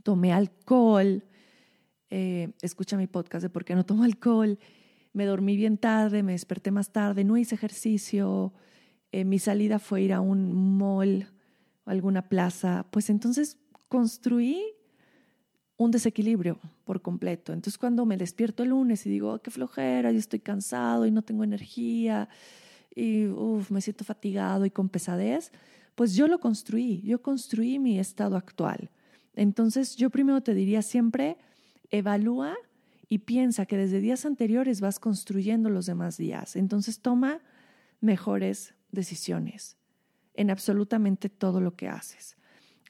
tomé 0.04 0.34
alcohol, 0.34 1.24
eh, 2.10 2.52
escucha 2.62 2.98
mi 2.98 3.08
podcast 3.08 3.44
de 3.44 3.50
por 3.50 3.66
qué 3.66 3.76
no 3.76 3.86
tomo 3.86 4.04
alcohol, 4.04 4.60
me 5.14 5.26
dormí 5.26 5.56
bien 5.56 5.78
tarde, 5.78 6.24
me 6.24 6.34
desperté 6.34 6.72
más 6.72 6.92
tarde, 6.92 7.24
no 7.24 7.38
hice 7.38 7.56
ejercicio, 7.56 8.54
eh, 9.12 9.26
mi 9.26 9.40
salida 9.40 9.80
fue 9.80 10.02
ir 10.02 10.14
a 10.14 10.22
un 10.22 10.78
mall 10.78 11.28
o 11.86 11.90
alguna 11.90 12.30
plaza, 12.30 12.86
pues 12.92 13.10
entonces 13.10 13.58
construí 13.88 14.62
un 15.78 15.92
desequilibrio 15.92 16.60
por 16.86 17.02
completo. 17.02 17.54
Entonces 17.54 17.78
cuando 17.78 18.06
me 18.06 18.18
despierto 18.18 18.64
el 18.64 18.70
lunes 18.70 19.06
y 19.06 19.10
digo, 19.10 19.40
qué 19.42 19.52
flojera, 19.52 20.12
yo 20.12 20.20
estoy 20.20 20.40
cansado 20.40 21.06
y 21.06 21.12
no 21.12 21.24
tengo 21.24 21.44
energía, 21.44 22.30
y 22.96 23.28
me 23.70 23.82
siento 23.82 24.04
fatigado 24.04 24.66
y 24.66 24.72
con 24.72 24.90
pesadez, 24.90 25.52
pues 25.96 26.16
yo 26.16 26.28
lo 26.28 26.40
construí, 26.40 27.02
yo 27.02 27.22
construí 27.22 27.80
mi 27.80 28.00
estado 28.00 28.36
actual. 28.36 28.90
Entonces 29.36 29.96
yo 29.96 30.10
primero 30.10 30.42
te 30.42 30.54
diría 30.54 30.82
siempre, 30.82 31.38
evalúa 31.90 32.56
y 33.08 33.20
piensa 33.20 33.66
que 33.66 33.78
desde 33.78 34.00
días 34.00 34.26
anteriores 34.26 34.82
vas 34.82 35.00
construyendo 35.00 35.70
los 35.70 35.86
demás 35.86 36.18
días. 36.18 36.56
Entonces 36.56 37.00
toma 37.00 37.42
mejores 38.00 38.74
decisiones 38.92 39.78
en 40.34 40.50
absolutamente 40.50 41.30
todo 41.30 41.62
lo 41.62 41.76
que 41.76 41.88
haces. 41.88 42.38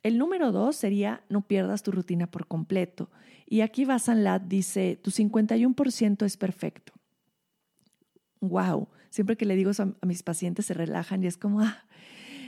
El 0.04 0.18
número 0.18 0.52
dos 0.52 0.76
sería 0.76 1.24
no 1.30 1.48
pierdas 1.48 1.84
tu 1.84 1.92
rutina 1.92 2.28
por 2.28 2.48
completo. 2.48 3.10
Y 3.46 3.62
aquí 3.62 3.86
Lat 3.86 4.44
dice, 4.44 4.96
tu 4.96 5.12
51% 5.12 6.26
es 6.26 6.38
perfecto. 6.38 6.94
Wow, 8.40 8.88
siempre 9.10 9.38
que 9.38 9.46
le 9.46 9.56
digo 9.56 9.72
a, 9.78 10.06
mis 10.06 10.24
pacientes 10.24 10.66
se 10.66 10.74
relajan 10.74 11.24
y 11.24 11.28
es 11.28 11.38
como, 11.38 11.62
ah, 11.62 11.86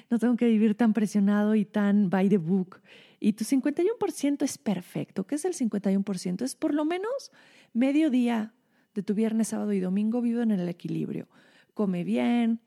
no 0.10 0.20
tengo 0.20 0.36
que 0.36 0.48
vivir 0.48 0.76
tan 0.76 0.94
presionado 0.94 1.56
y 1.56 1.66
tan 1.66 2.10
by 2.10 2.30
the 2.30 2.38
book. 2.38 2.82
Y 3.20 3.34
tu 3.34 3.46
51% 3.46 4.44
es 4.44 4.58
perfecto. 4.58 5.26
¿Qué 5.26 5.36
es 5.36 5.46
el 5.46 5.54
51%? 5.54 6.42
Es 6.42 6.56
por 6.56 6.74
lo 6.74 6.84
menos 6.84 7.32
medio 7.74 8.10
día 8.10 8.54
de 8.94 9.04
tu 9.04 9.14
viernes, 9.14 9.48
sábado 9.48 9.74
y 9.74 9.80
domingo 9.80 10.22
vivo 10.22 10.42
en 10.42 10.52
el 10.52 10.68
equilibrio. 10.68 11.28
Come 11.74 12.04
bien, 12.04 12.60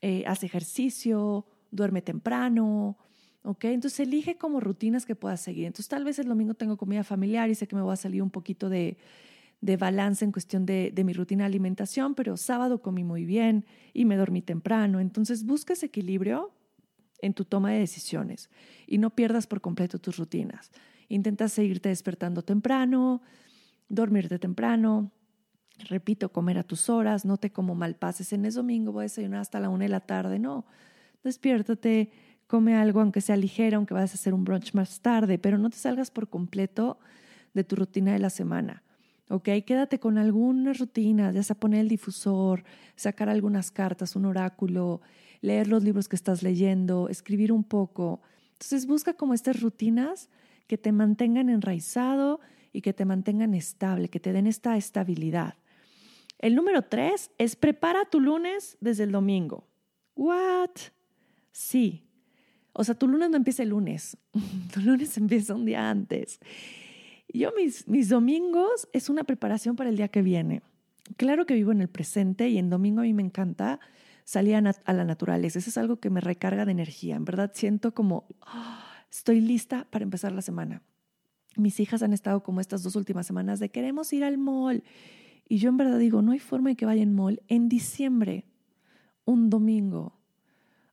eh, 0.00 0.24
haz 0.26 0.42
ejercicio, 0.42 1.46
duerme 1.70 2.02
temprano, 2.02 2.96
¿ok? 3.42 3.64
Entonces 3.66 4.00
elige 4.00 4.36
como 4.36 4.60
rutinas 4.60 5.06
que 5.06 5.14
puedas 5.14 5.40
seguir. 5.40 5.66
Entonces 5.66 5.88
tal 5.88 6.04
vez 6.04 6.18
el 6.18 6.26
domingo 6.26 6.54
tengo 6.54 6.76
comida 6.76 7.04
familiar 7.04 7.50
y 7.50 7.54
sé 7.54 7.68
que 7.68 7.76
me 7.76 7.82
voy 7.82 7.92
a 7.92 7.96
salir 7.96 8.22
un 8.22 8.30
poquito 8.30 8.68
de, 8.68 8.96
de 9.60 9.76
balance 9.76 10.24
en 10.24 10.32
cuestión 10.32 10.66
de, 10.66 10.90
de, 10.92 11.04
mi 11.04 11.12
rutina 11.12 11.44
de 11.44 11.48
alimentación, 11.48 12.14
pero 12.14 12.36
sábado 12.36 12.80
comí 12.80 13.04
muy 13.04 13.24
bien 13.24 13.64
y 13.92 14.04
me 14.04 14.16
dormí 14.16 14.42
temprano. 14.42 15.00
Entonces 15.00 15.44
busca 15.44 15.74
ese 15.74 15.86
equilibrio 15.86 16.52
en 17.20 17.34
tu 17.34 17.44
toma 17.44 17.72
de 17.72 17.80
decisiones 17.80 18.50
y 18.86 18.98
no 18.98 19.10
pierdas 19.10 19.46
por 19.46 19.60
completo 19.60 19.98
tus 19.98 20.16
rutinas. 20.16 20.70
Intenta 21.08 21.48
seguirte 21.48 21.88
despertando 21.88 22.42
temprano, 22.42 23.22
dormirte 23.88 24.38
temprano, 24.38 25.10
repito, 25.88 26.30
comer 26.30 26.58
a 26.58 26.62
tus 26.62 26.88
horas, 26.88 27.24
no 27.24 27.36
te 27.36 27.50
como 27.50 27.74
mal 27.74 27.96
pases 27.96 28.32
en 28.32 28.44
el 28.44 28.52
domingo, 28.52 28.92
voy 28.92 29.02
a 29.02 29.04
desayunar 29.04 29.40
hasta 29.40 29.60
la 29.60 29.68
una 29.68 29.84
de 29.84 29.90
la 29.90 30.00
tarde, 30.00 30.38
no. 30.38 30.66
Despiértate, 31.24 32.10
come 32.46 32.74
algo, 32.74 33.00
aunque 33.00 33.20
sea 33.20 33.36
ligero, 33.36 33.76
aunque 33.76 33.94
vayas 33.94 34.12
a 34.12 34.14
hacer 34.14 34.34
un 34.34 34.44
brunch 34.44 34.74
más 34.74 35.00
tarde, 35.00 35.38
pero 35.38 35.58
no 35.58 35.70
te 35.70 35.76
salgas 35.76 36.10
por 36.10 36.28
completo 36.28 36.98
de 37.54 37.64
tu 37.64 37.76
rutina 37.76 38.12
de 38.12 38.18
la 38.18 38.30
semana. 38.30 38.82
¿Ok? 39.30 39.48
Quédate 39.66 40.00
con 40.00 40.16
algunas 40.16 40.78
rutinas, 40.78 41.34
ya 41.34 41.42
sea 41.42 41.54
poner 41.54 41.80
el 41.80 41.88
difusor, 41.88 42.64
sacar 42.96 43.28
algunas 43.28 43.70
cartas, 43.70 44.16
un 44.16 44.24
oráculo, 44.24 45.02
leer 45.40 45.68
los 45.68 45.84
libros 45.84 46.08
que 46.08 46.16
estás 46.16 46.42
leyendo, 46.42 47.08
escribir 47.08 47.52
un 47.52 47.64
poco. 47.64 48.20
Entonces 48.52 48.86
busca 48.86 49.14
como 49.14 49.34
estas 49.34 49.60
rutinas 49.60 50.28
que 50.66 50.78
te 50.78 50.92
mantengan 50.92 51.48
enraizado 51.48 52.40
y 52.72 52.82
que 52.82 52.92
te 52.92 53.04
mantengan 53.04 53.54
estable, 53.54 54.08
que 54.08 54.20
te 54.20 54.32
den 54.32 54.46
esta 54.46 54.76
estabilidad. 54.76 55.54
El 56.38 56.54
número 56.54 56.82
tres 56.82 57.30
es 57.38 57.56
prepara 57.56 58.04
tu 58.04 58.20
lunes 58.20 58.76
desde 58.80 59.04
el 59.04 59.12
domingo. 59.12 59.66
¿What? 60.14 60.70
Sí. 61.52 62.04
O 62.72 62.84
sea, 62.84 62.94
tu 62.94 63.08
lunes 63.08 63.30
no 63.30 63.36
empieza 63.36 63.64
el 63.64 63.70
lunes, 63.70 64.16
tu 64.72 64.80
lunes 64.80 65.16
empieza 65.16 65.54
un 65.54 65.64
día 65.64 65.90
antes. 65.90 66.38
Yo 67.32 67.52
mis, 67.56 67.88
mis 67.88 68.08
domingos 68.08 68.88
es 68.92 69.08
una 69.08 69.24
preparación 69.24 69.76
para 69.76 69.90
el 69.90 69.96
día 69.96 70.08
que 70.08 70.22
viene. 70.22 70.62
Claro 71.16 71.46
que 71.46 71.54
vivo 71.54 71.72
en 71.72 71.80
el 71.80 71.88
presente 71.88 72.48
y 72.48 72.58
en 72.58 72.70
domingo 72.70 73.00
a 73.00 73.04
mí 73.04 73.12
me 73.14 73.22
encanta 73.22 73.80
salir 74.28 74.56
a, 74.56 74.92
la 74.92 75.04
naturaleza. 75.06 75.58
Eso 75.58 75.70
es 75.70 75.78
algo 75.78 76.00
que 76.00 76.10
me 76.10 76.20
recarga 76.20 76.66
de 76.66 76.72
energía. 76.72 77.16
En 77.16 77.24
verdad 77.24 77.50
siento 77.54 77.94
como 77.94 78.26
ah, 78.42 78.84
estoy 79.10 79.40
lista 79.40 79.86
para 79.88 80.02
empezar 80.02 80.32
la 80.32 80.42
semana. 80.42 80.82
Mis 81.56 81.80
hijas 81.80 82.02
han 82.02 82.12
estado 82.12 82.42
como 82.42 82.60
estas 82.60 82.82
dos 82.82 82.94
últimas 82.94 83.26
semanas 83.26 83.58
de 83.58 83.70
queremos 83.70 84.12
ir 84.12 84.24
al 84.24 84.36
mall. 84.36 84.84
Y 85.48 85.56
yo 85.56 85.70
en 85.70 85.78
verdad 85.78 85.98
digo, 85.98 86.20
no 86.20 86.32
hay 86.32 86.40
forma 86.40 86.68
de 86.68 86.76
que 86.76 86.84
vaya 86.84 87.02
al 87.02 87.10
mall 87.10 87.40
en 87.48 87.70
diciembre, 87.70 88.44
un 89.24 89.48
domingo 89.48 90.20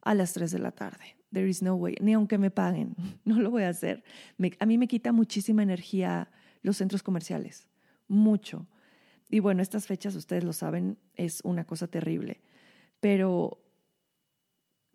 a 0.02 0.14
las 0.14 0.32
3 0.32 0.52
de 0.52 0.60
la 0.60 0.72
tarde. 0.72 1.18
There 1.34 1.50
is 1.50 1.62
no 1.62 1.76
way, 1.76 1.98
ni 2.00 2.14
aunque 2.14 2.38
me 2.38 2.52
paguen, 2.52 2.96
no 3.26 3.42
lo 3.42 3.52
voy 3.52 3.64
a 3.64 3.70
hacer. 3.70 4.06
a 4.60 4.66
mí 4.66 4.78
me 4.78 4.88
quita 4.88 5.12
muchísima 5.12 5.62
energía 5.62 6.32
los 6.62 6.78
centros 6.78 7.04
comerciales, 7.04 7.68
mucho. 8.08 8.66
Y 9.30 9.42
bueno, 9.42 9.62
estas 9.62 9.88
fechas, 9.88 10.16
ustedes 10.16 10.46
lo 10.46 10.54
saben, 10.54 10.98
es 11.18 11.42
una 11.44 11.66
cosa 11.66 11.88
terrible. 11.88 12.40
Pero 13.06 13.60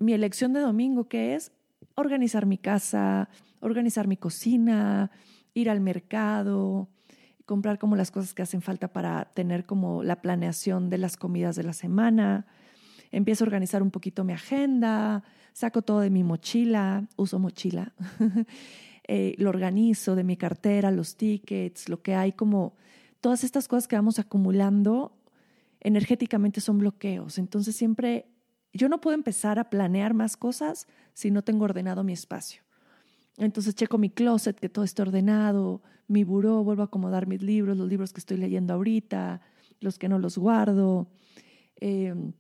mi 0.00 0.14
elección 0.14 0.52
de 0.52 0.59
domingo, 0.59 1.09
¿qué 1.09 1.37
es? 1.37 1.52
Organizar 1.95 2.45
mi 2.45 2.59
casa, 2.59 3.29
organizar 3.61 4.09
mi 4.09 4.17
cocina, 4.17 5.12
ir 5.55 5.71
al 5.71 5.81
mercado, 5.81 6.88
comprar 7.47 7.79
como 7.79 7.95
las 7.95 8.11
cosas 8.11 8.35
que 8.35 8.43
hacen 8.43 8.62
falta 8.62 8.93
para 8.93 9.26
tener 9.26 9.64
como 9.64 10.02
la 10.02 10.23
planeación 10.23 10.90
de 10.90 10.99
las 10.99 11.17
comidas 11.17 11.55
de 11.55 11.62
la 11.62 11.73
semana. 11.73 12.49
Empiezo 13.12 13.45
a 13.45 13.47
organizar 13.47 13.81
un 13.81 13.93
poquito 13.93 14.25
mi 14.25 14.33
agenda, 14.33 15.23
saco 15.52 15.83
todo 15.83 16.00
de 16.00 16.11
mi 16.11 16.25
mochila, 16.25 17.07
uso 17.14 17.38
mochila, 17.38 17.93
eh, 19.07 19.37
lo 19.38 19.50
organizo 19.50 20.17
de 20.17 20.25
mi 20.25 20.37
cartera, 20.37 20.90
los 20.90 21.17
tickets, 21.17 21.88
lo 21.88 22.02
que 22.02 22.17
hay 22.17 22.33
como 22.33 22.75
todas 23.21 23.45
estas 23.45 23.69
cosas 23.69 23.87
que 23.87 23.95
vamos 23.95 24.19
acumulando 24.19 25.20
energéticamente 25.81 26.61
son 26.61 26.79
bloqueos. 26.79 27.39
Entonces 27.39 27.75
siempre, 27.77 28.27
yo 28.73 28.89
no 28.89 29.01
puedo 29.01 29.15
empezar 29.15 29.59
a 29.59 29.71
planear 29.71 30.15
más 30.15 30.37
cosas 30.37 30.87
si 31.15 31.31
no 31.31 31.43
tengo 31.43 31.65
ordenado 31.65 32.05
mi 32.05 32.13
espacio. 32.13 32.63
Entonces 33.37 33.75
checo 33.75 33.99
mi 33.99 34.11
closet, 34.11 34.59
que 34.59 34.69
todo 34.69 34.85
esté 34.85 35.03
ordenado, 35.03 35.83
mi 36.09 36.25
buró, 36.25 36.63
vuelvo 36.63 36.83
a 36.83 36.87
acomodar 36.87 37.27
mis 37.27 37.43
libros, 37.43 37.77
los 37.77 37.89
libros 37.89 38.13
que 38.13 38.21
estoy 38.21 38.37
leyendo 38.37 38.75
ahorita, 38.75 39.41
los 39.81 39.99
que 39.99 40.09
no 40.09 40.19
los 40.19 40.37
guardo. 40.37 41.09
Em, 41.77 42.33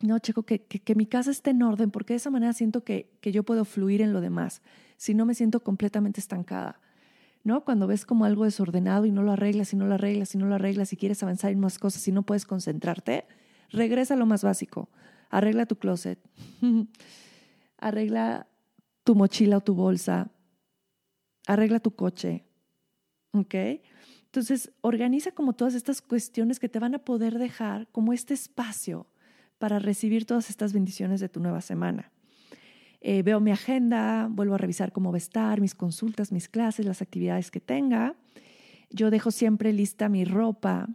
no, 0.00 0.18
checo 0.18 0.44
que, 0.44 0.64
que, 0.64 0.94
mi 0.94 1.06
casa 1.06 1.30
esté 1.30 1.50
en 1.50 1.62
orden, 1.62 1.90
porque 1.90 2.12
de 2.12 2.18
esa 2.18 2.30
manera 2.30 2.52
siento 2.52 2.84
que, 2.84 3.16
que 3.20 3.32
yo 3.32 3.42
puedo 3.42 3.64
fluir 3.64 4.02
en 4.02 4.12
lo 4.12 4.20
demás, 4.20 4.62
si 4.98 5.14
no 5.14 5.24
me 5.24 5.34
siento 5.34 5.60
completamente 5.60 6.20
estancada. 6.20 6.80
¿No? 7.46 7.64
Cuando 7.64 7.86
ves 7.86 8.04
como 8.04 8.24
algo 8.24 8.42
desordenado 8.42 9.06
y 9.06 9.12
no 9.12 9.22
lo 9.22 9.30
arreglas 9.30 9.72
y 9.72 9.76
no 9.76 9.86
lo 9.86 9.94
arreglas 9.94 10.34
y 10.34 10.38
no 10.38 10.46
lo 10.46 10.56
arreglas 10.56 10.92
y 10.92 10.96
quieres 10.96 11.22
avanzar 11.22 11.52
en 11.52 11.60
más 11.60 11.78
cosas 11.78 12.06
y 12.08 12.10
no 12.10 12.24
puedes 12.24 12.44
concentrarte, 12.44 13.24
regresa 13.70 14.14
a 14.14 14.16
lo 14.16 14.26
más 14.26 14.42
básico. 14.42 14.88
Arregla 15.30 15.64
tu 15.64 15.76
closet. 15.76 16.18
arregla 17.78 18.48
tu 19.04 19.14
mochila 19.14 19.58
o 19.58 19.60
tu 19.60 19.76
bolsa. 19.76 20.32
Arregla 21.46 21.78
tu 21.78 21.94
coche. 21.94 22.44
¿Ok? 23.30 23.54
Entonces, 24.24 24.72
organiza 24.80 25.30
como 25.30 25.52
todas 25.52 25.74
estas 25.74 26.02
cuestiones 26.02 26.58
que 26.58 26.68
te 26.68 26.80
van 26.80 26.96
a 26.96 27.04
poder 27.04 27.38
dejar 27.38 27.86
como 27.92 28.12
este 28.12 28.34
espacio 28.34 29.06
para 29.58 29.78
recibir 29.78 30.26
todas 30.26 30.50
estas 30.50 30.72
bendiciones 30.72 31.20
de 31.20 31.28
tu 31.28 31.38
nueva 31.38 31.60
semana. 31.60 32.10
Eh, 33.08 33.22
veo 33.22 33.38
mi 33.38 33.52
agenda, 33.52 34.26
vuelvo 34.28 34.56
a 34.56 34.58
revisar 34.58 34.90
cómo 34.90 35.12
va 35.12 35.16
a 35.16 35.18
estar, 35.18 35.60
mis 35.60 35.76
consultas, 35.76 36.32
mis 36.32 36.48
clases, 36.48 36.84
las 36.84 37.02
actividades 37.02 37.52
que 37.52 37.60
tenga. 37.60 38.16
Yo 38.90 39.10
dejo 39.10 39.30
siempre 39.30 39.72
lista 39.72 40.08
mi 40.08 40.24
ropa 40.24 40.88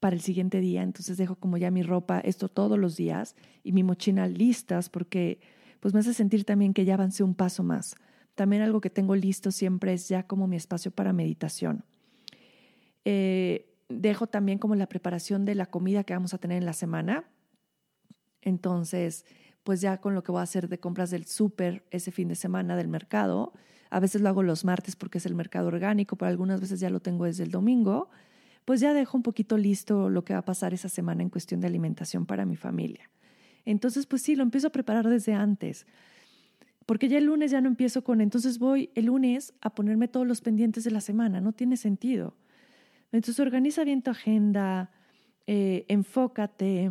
para 0.00 0.16
el 0.16 0.20
siguiente 0.20 0.58
día, 0.58 0.82
entonces 0.82 1.16
dejo 1.16 1.36
como 1.36 1.56
ya 1.56 1.70
mi 1.70 1.84
ropa, 1.84 2.18
esto 2.18 2.48
todos 2.48 2.76
los 2.76 2.96
días, 2.96 3.36
y 3.62 3.70
mi 3.70 3.84
mochila 3.84 4.26
listas 4.26 4.88
porque 4.88 5.38
pues 5.78 5.94
me 5.94 6.00
hace 6.00 6.12
sentir 6.12 6.42
también 6.42 6.74
que 6.74 6.84
ya 6.84 6.94
avancé 6.94 7.22
un 7.22 7.36
paso 7.36 7.62
más. 7.62 7.94
También 8.34 8.62
algo 8.62 8.80
que 8.80 8.90
tengo 8.90 9.14
listo 9.14 9.52
siempre 9.52 9.92
es 9.92 10.08
ya 10.08 10.24
como 10.24 10.48
mi 10.48 10.56
espacio 10.56 10.90
para 10.90 11.12
meditación. 11.12 11.84
Eh, 13.04 13.76
dejo 13.88 14.26
también 14.26 14.58
como 14.58 14.74
la 14.74 14.88
preparación 14.88 15.44
de 15.44 15.54
la 15.54 15.66
comida 15.66 16.02
que 16.02 16.14
vamos 16.14 16.34
a 16.34 16.38
tener 16.38 16.58
en 16.58 16.66
la 16.66 16.72
semana. 16.72 17.30
Entonces, 18.42 19.24
pues 19.68 19.82
ya 19.82 19.98
con 19.98 20.14
lo 20.14 20.24
que 20.24 20.32
voy 20.32 20.38
a 20.40 20.44
hacer 20.44 20.66
de 20.70 20.80
compras 20.80 21.10
del 21.10 21.26
súper 21.26 21.84
ese 21.90 22.10
fin 22.10 22.28
de 22.28 22.36
semana 22.36 22.74
del 22.74 22.88
mercado. 22.88 23.52
A 23.90 24.00
veces 24.00 24.22
lo 24.22 24.30
hago 24.30 24.42
los 24.42 24.64
martes 24.64 24.96
porque 24.96 25.18
es 25.18 25.26
el 25.26 25.34
mercado 25.34 25.68
orgánico, 25.68 26.16
pero 26.16 26.30
algunas 26.30 26.58
veces 26.58 26.80
ya 26.80 26.88
lo 26.88 27.00
tengo 27.00 27.26
desde 27.26 27.44
el 27.44 27.50
domingo. 27.50 28.08
Pues 28.64 28.80
ya 28.80 28.94
dejo 28.94 29.18
un 29.18 29.22
poquito 29.22 29.58
listo 29.58 30.08
lo 30.08 30.24
que 30.24 30.32
va 30.32 30.38
a 30.38 30.44
pasar 30.46 30.72
esa 30.72 30.88
semana 30.88 31.22
en 31.22 31.28
cuestión 31.28 31.60
de 31.60 31.66
alimentación 31.66 32.24
para 32.24 32.46
mi 32.46 32.56
familia. 32.56 33.10
Entonces, 33.66 34.06
pues 34.06 34.22
sí, 34.22 34.36
lo 34.36 34.42
empiezo 34.42 34.68
a 34.68 34.70
preparar 34.70 35.06
desde 35.06 35.34
antes. 35.34 35.84
Porque 36.86 37.10
ya 37.10 37.18
el 37.18 37.26
lunes 37.26 37.50
ya 37.50 37.60
no 37.60 37.68
empiezo 37.68 38.02
con, 38.02 38.22
entonces 38.22 38.58
voy 38.58 38.88
el 38.94 39.04
lunes 39.04 39.52
a 39.60 39.74
ponerme 39.74 40.08
todos 40.08 40.26
los 40.26 40.40
pendientes 40.40 40.82
de 40.84 40.92
la 40.92 41.02
semana, 41.02 41.42
no 41.42 41.52
tiene 41.52 41.76
sentido. 41.76 42.38
Entonces 43.12 43.38
organiza 43.38 43.84
bien 43.84 44.00
tu 44.00 44.12
agenda, 44.12 44.90
eh, 45.46 45.84
enfócate, 45.88 46.90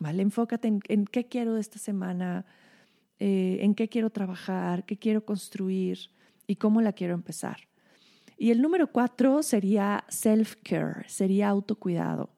¿vale? 0.00 0.22
Enfócate 0.22 0.68
en, 0.68 1.06
qué 1.06 1.26
quiero 1.26 1.54
de 1.54 1.60
esta 1.60 1.78
semana, 1.78 2.44
eh, 3.18 3.58
en 3.60 3.74
qué 3.74 3.88
quiero 3.88 4.10
trabajar, 4.10 4.84
qué 4.84 4.96
quiero 4.96 5.24
construir 5.24 6.10
y 6.46 6.56
cómo 6.56 6.80
la 6.80 6.92
quiero 6.92 7.14
empezar. 7.14 7.68
Y 8.36 8.50
el 8.50 8.60
número 8.60 8.90
cuatro 8.90 9.42
sería 9.42 10.04
self-care, 10.08 11.08
sería 11.08 11.48
autocuidado. 11.48 12.30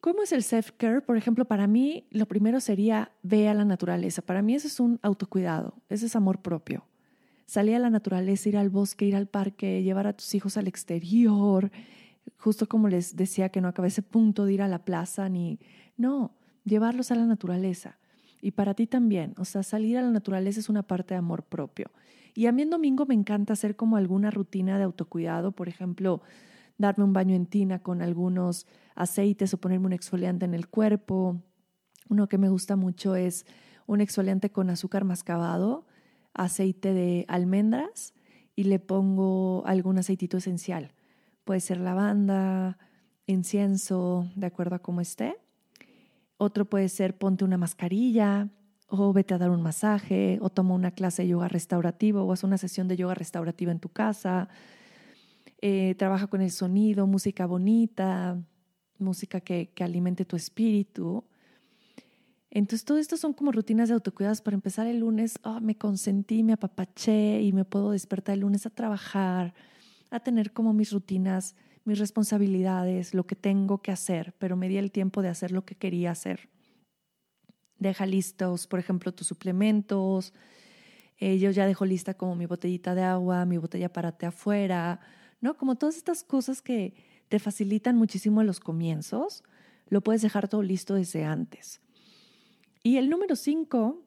¿Cómo 0.00 0.22
es 0.22 0.32
el 0.32 0.42
self-care? 0.42 1.00
Por 1.00 1.16
ejemplo, 1.16 1.46
para 1.46 1.66
mí 1.66 2.06
lo 2.10 2.26
primero 2.26 2.60
sería 2.60 3.10
ve 3.22 3.48
a 3.48 3.54
la 3.54 3.64
naturaleza. 3.64 4.22
Para 4.22 4.42
mí 4.42 4.54
eso 4.54 4.68
es 4.68 4.78
un 4.78 5.00
autocuidado, 5.02 5.82
ese 5.88 6.06
es 6.06 6.14
amor 6.14 6.42
propio. 6.42 6.86
Salir 7.46 7.74
a 7.76 7.78
la 7.78 7.90
naturaleza, 7.90 8.48
ir 8.48 8.56
al 8.56 8.70
bosque, 8.70 9.06
ir 9.06 9.16
al 9.16 9.28
parque, 9.28 9.82
llevar 9.82 10.06
a 10.06 10.12
tus 10.12 10.34
hijos 10.34 10.56
al 10.56 10.68
exterior, 10.68 11.70
justo 12.44 12.68
como 12.68 12.88
les 12.88 13.16
decía 13.16 13.48
que 13.48 13.62
no 13.62 13.68
acabé 13.68 13.88
ese 13.88 14.02
punto 14.02 14.44
de 14.44 14.52
ir 14.52 14.60
a 14.60 14.68
la 14.68 14.84
plaza 14.84 15.30
ni... 15.30 15.58
No, 15.96 16.36
llevarlos 16.64 17.10
a 17.10 17.14
la 17.14 17.24
naturaleza. 17.24 17.96
Y 18.42 18.50
para 18.50 18.74
ti 18.74 18.86
también, 18.86 19.32
o 19.38 19.46
sea, 19.46 19.62
salir 19.62 19.96
a 19.96 20.02
la 20.02 20.10
naturaleza 20.10 20.60
es 20.60 20.68
una 20.68 20.82
parte 20.82 21.14
de 21.14 21.18
amor 21.18 21.44
propio. 21.44 21.90
Y 22.34 22.44
a 22.44 22.52
mí 22.52 22.60
en 22.60 22.68
domingo 22.68 23.06
me 23.06 23.14
encanta 23.14 23.54
hacer 23.54 23.76
como 23.76 23.96
alguna 23.96 24.30
rutina 24.30 24.76
de 24.76 24.84
autocuidado, 24.84 25.52
por 25.52 25.68
ejemplo, 25.68 26.20
darme 26.76 27.04
un 27.04 27.14
baño 27.14 27.34
en 27.34 27.46
tina 27.46 27.78
con 27.78 28.02
algunos 28.02 28.66
aceites 28.94 29.54
o 29.54 29.58
ponerme 29.58 29.86
un 29.86 29.94
exfoliante 29.94 30.44
en 30.44 30.52
el 30.52 30.68
cuerpo. 30.68 31.40
Uno 32.10 32.28
que 32.28 32.36
me 32.36 32.50
gusta 32.50 32.76
mucho 32.76 33.16
es 33.16 33.46
un 33.86 34.02
exfoliante 34.02 34.50
con 34.50 34.68
azúcar 34.68 35.04
mascabado, 35.04 35.86
aceite 36.34 36.92
de 36.92 37.24
almendras 37.26 38.12
y 38.54 38.64
le 38.64 38.80
pongo 38.80 39.62
algún 39.64 39.96
aceitito 39.96 40.36
esencial. 40.36 40.92
Puede 41.44 41.60
ser 41.60 41.78
lavanda, 41.78 42.78
incienso, 43.26 44.28
de 44.34 44.46
acuerdo 44.46 44.76
a 44.76 44.80
cómo 44.80 45.00
esté. 45.00 45.36
Otro 46.36 46.64
puede 46.64 46.88
ser 46.88 47.16
ponte 47.16 47.44
una 47.44 47.58
mascarilla 47.58 48.48
o 48.88 49.12
vete 49.12 49.34
a 49.34 49.38
dar 49.38 49.50
un 49.50 49.62
masaje 49.62 50.38
o 50.40 50.50
toma 50.50 50.74
una 50.74 50.90
clase 50.90 51.22
de 51.22 51.28
yoga 51.28 51.48
restaurativo 51.48 52.22
o 52.22 52.32
haz 52.32 52.44
una 52.44 52.58
sesión 52.58 52.88
de 52.88 52.96
yoga 52.96 53.14
restaurativa 53.14 53.72
en 53.72 53.80
tu 53.80 53.88
casa 53.88 54.48
eh, 55.66 55.94
trabaja 55.96 56.26
con 56.26 56.42
el 56.42 56.50
sonido, 56.50 57.06
música 57.06 57.46
bonita, 57.46 58.38
música 58.98 59.40
que, 59.40 59.70
que 59.74 59.82
alimente 59.82 60.26
tu 60.26 60.36
espíritu. 60.36 61.24
Entonces, 62.50 62.84
todo 62.84 62.98
esto 62.98 63.16
son 63.16 63.32
como 63.32 63.50
rutinas 63.50 63.88
de 63.88 63.94
autocuidados 63.94 64.42
para 64.42 64.56
empezar 64.56 64.86
el 64.86 64.98
lunes, 64.98 65.38
oh, 65.42 65.60
me 65.60 65.78
consentí, 65.78 66.42
me 66.42 66.52
apapaché 66.52 67.40
y 67.40 67.54
me 67.54 67.64
puedo 67.64 67.92
despertar 67.92 68.34
el 68.34 68.40
lunes 68.40 68.66
a 68.66 68.70
trabajar, 68.70 69.54
a 70.14 70.20
tener 70.20 70.52
como 70.52 70.72
mis 70.72 70.92
rutinas, 70.92 71.56
mis 71.84 71.98
responsabilidades, 71.98 73.14
lo 73.14 73.26
que 73.26 73.36
tengo 73.36 73.82
que 73.82 73.92
hacer, 73.92 74.34
pero 74.38 74.56
me 74.56 74.68
di 74.68 74.78
el 74.78 74.90
tiempo 74.90 75.22
de 75.22 75.28
hacer 75.28 75.50
lo 75.50 75.64
que 75.64 75.74
quería 75.74 76.10
hacer. 76.12 76.48
Deja 77.78 78.06
listos, 78.06 78.66
por 78.66 78.78
ejemplo, 78.78 79.12
tus 79.12 79.26
suplementos. 79.26 80.32
Eh, 81.18 81.38
yo 81.38 81.50
ya 81.50 81.66
dejo 81.66 81.84
lista 81.84 82.14
como 82.14 82.36
mi 82.36 82.46
botellita 82.46 82.94
de 82.94 83.02
agua, 83.02 83.44
mi 83.44 83.58
botella 83.58 83.92
para 83.92 84.12
té 84.12 84.26
afuera, 84.26 85.00
¿no? 85.40 85.56
Como 85.56 85.76
todas 85.76 85.96
estas 85.96 86.22
cosas 86.24 86.62
que 86.62 86.94
te 87.28 87.38
facilitan 87.38 87.96
muchísimo 87.96 88.42
los 88.42 88.60
comienzos, 88.60 89.42
lo 89.88 90.00
puedes 90.00 90.22
dejar 90.22 90.48
todo 90.48 90.62
listo 90.62 90.94
desde 90.94 91.24
antes. 91.24 91.80
Y 92.82 92.96
el 92.96 93.10
número 93.10 93.36
cinco, 93.36 94.02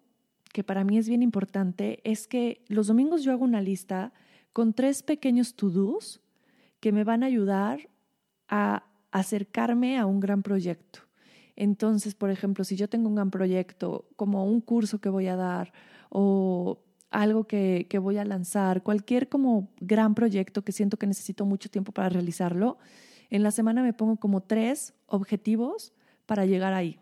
que 0.54 0.64
para 0.64 0.84
mí 0.84 0.98
es 0.98 1.08
bien 1.08 1.22
importante, 1.22 2.00
es 2.04 2.28
que 2.28 2.64
los 2.68 2.88
domingos 2.88 3.24
yo 3.24 3.32
hago 3.32 3.44
una 3.44 3.62
lista 3.62 4.14
con 4.58 4.74
tres 4.74 5.04
pequeños 5.04 5.54
to-dos 5.54 6.20
que 6.80 6.92
me 6.92 7.04
van 7.04 7.22
a 7.22 7.28
ayudar 7.28 7.92
a 8.48 8.86
acercarme 9.12 10.00
a 10.00 10.08
un 10.08 10.20
gran 10.20 10.42
proyecto. 10.42 11.02
Entonces, 11.56 12.16
por 12.16 12.32
ejemplo, 12.32 12.64
si 12.64 12.76
yo 12.76 12.90
tengo 12.90 13.08
un 13.08 13.14
gran 13.14 13.30
proyecto, 13.30 14.10
como 14.16 14.46
un 14.46 14.62
curso 14.62 15.00
que 15.00 15.10
voy 15.10 15.28
a 15.28 15.36
dar 15.36 15.74
o 16.10 16.80
algo 17.12 17.44
que, 17.44 17.86
que, 17.88 18.00
voy 18.00 18.18
a 18.18 18.26
lanzar, 18.26 18.82
cualquier 18.82 19.30
como 19.30 19.70
gran 19.80 20.16
proyecto 20.16 20.64
que 20.64 20.72
siento 20.72 20.98
que 20.98 21.06
necesito 21.06 21.46
mucho 21.46 21.70
tiempo 21.70 21.92
para 21.92 22.10
realizarlo, 22.10 22.80
en 23.30 23.44
la 23.44 23.52
semana 23.52 23.84
me 23.84 23.94
pongo 23.94 24.16
como 24.16 24.42
tres 24.42 24.96
objetivos 25.06 25.94
para 26.26 26.48
llegar 26.48 26.74
ahí. 26.74 27.00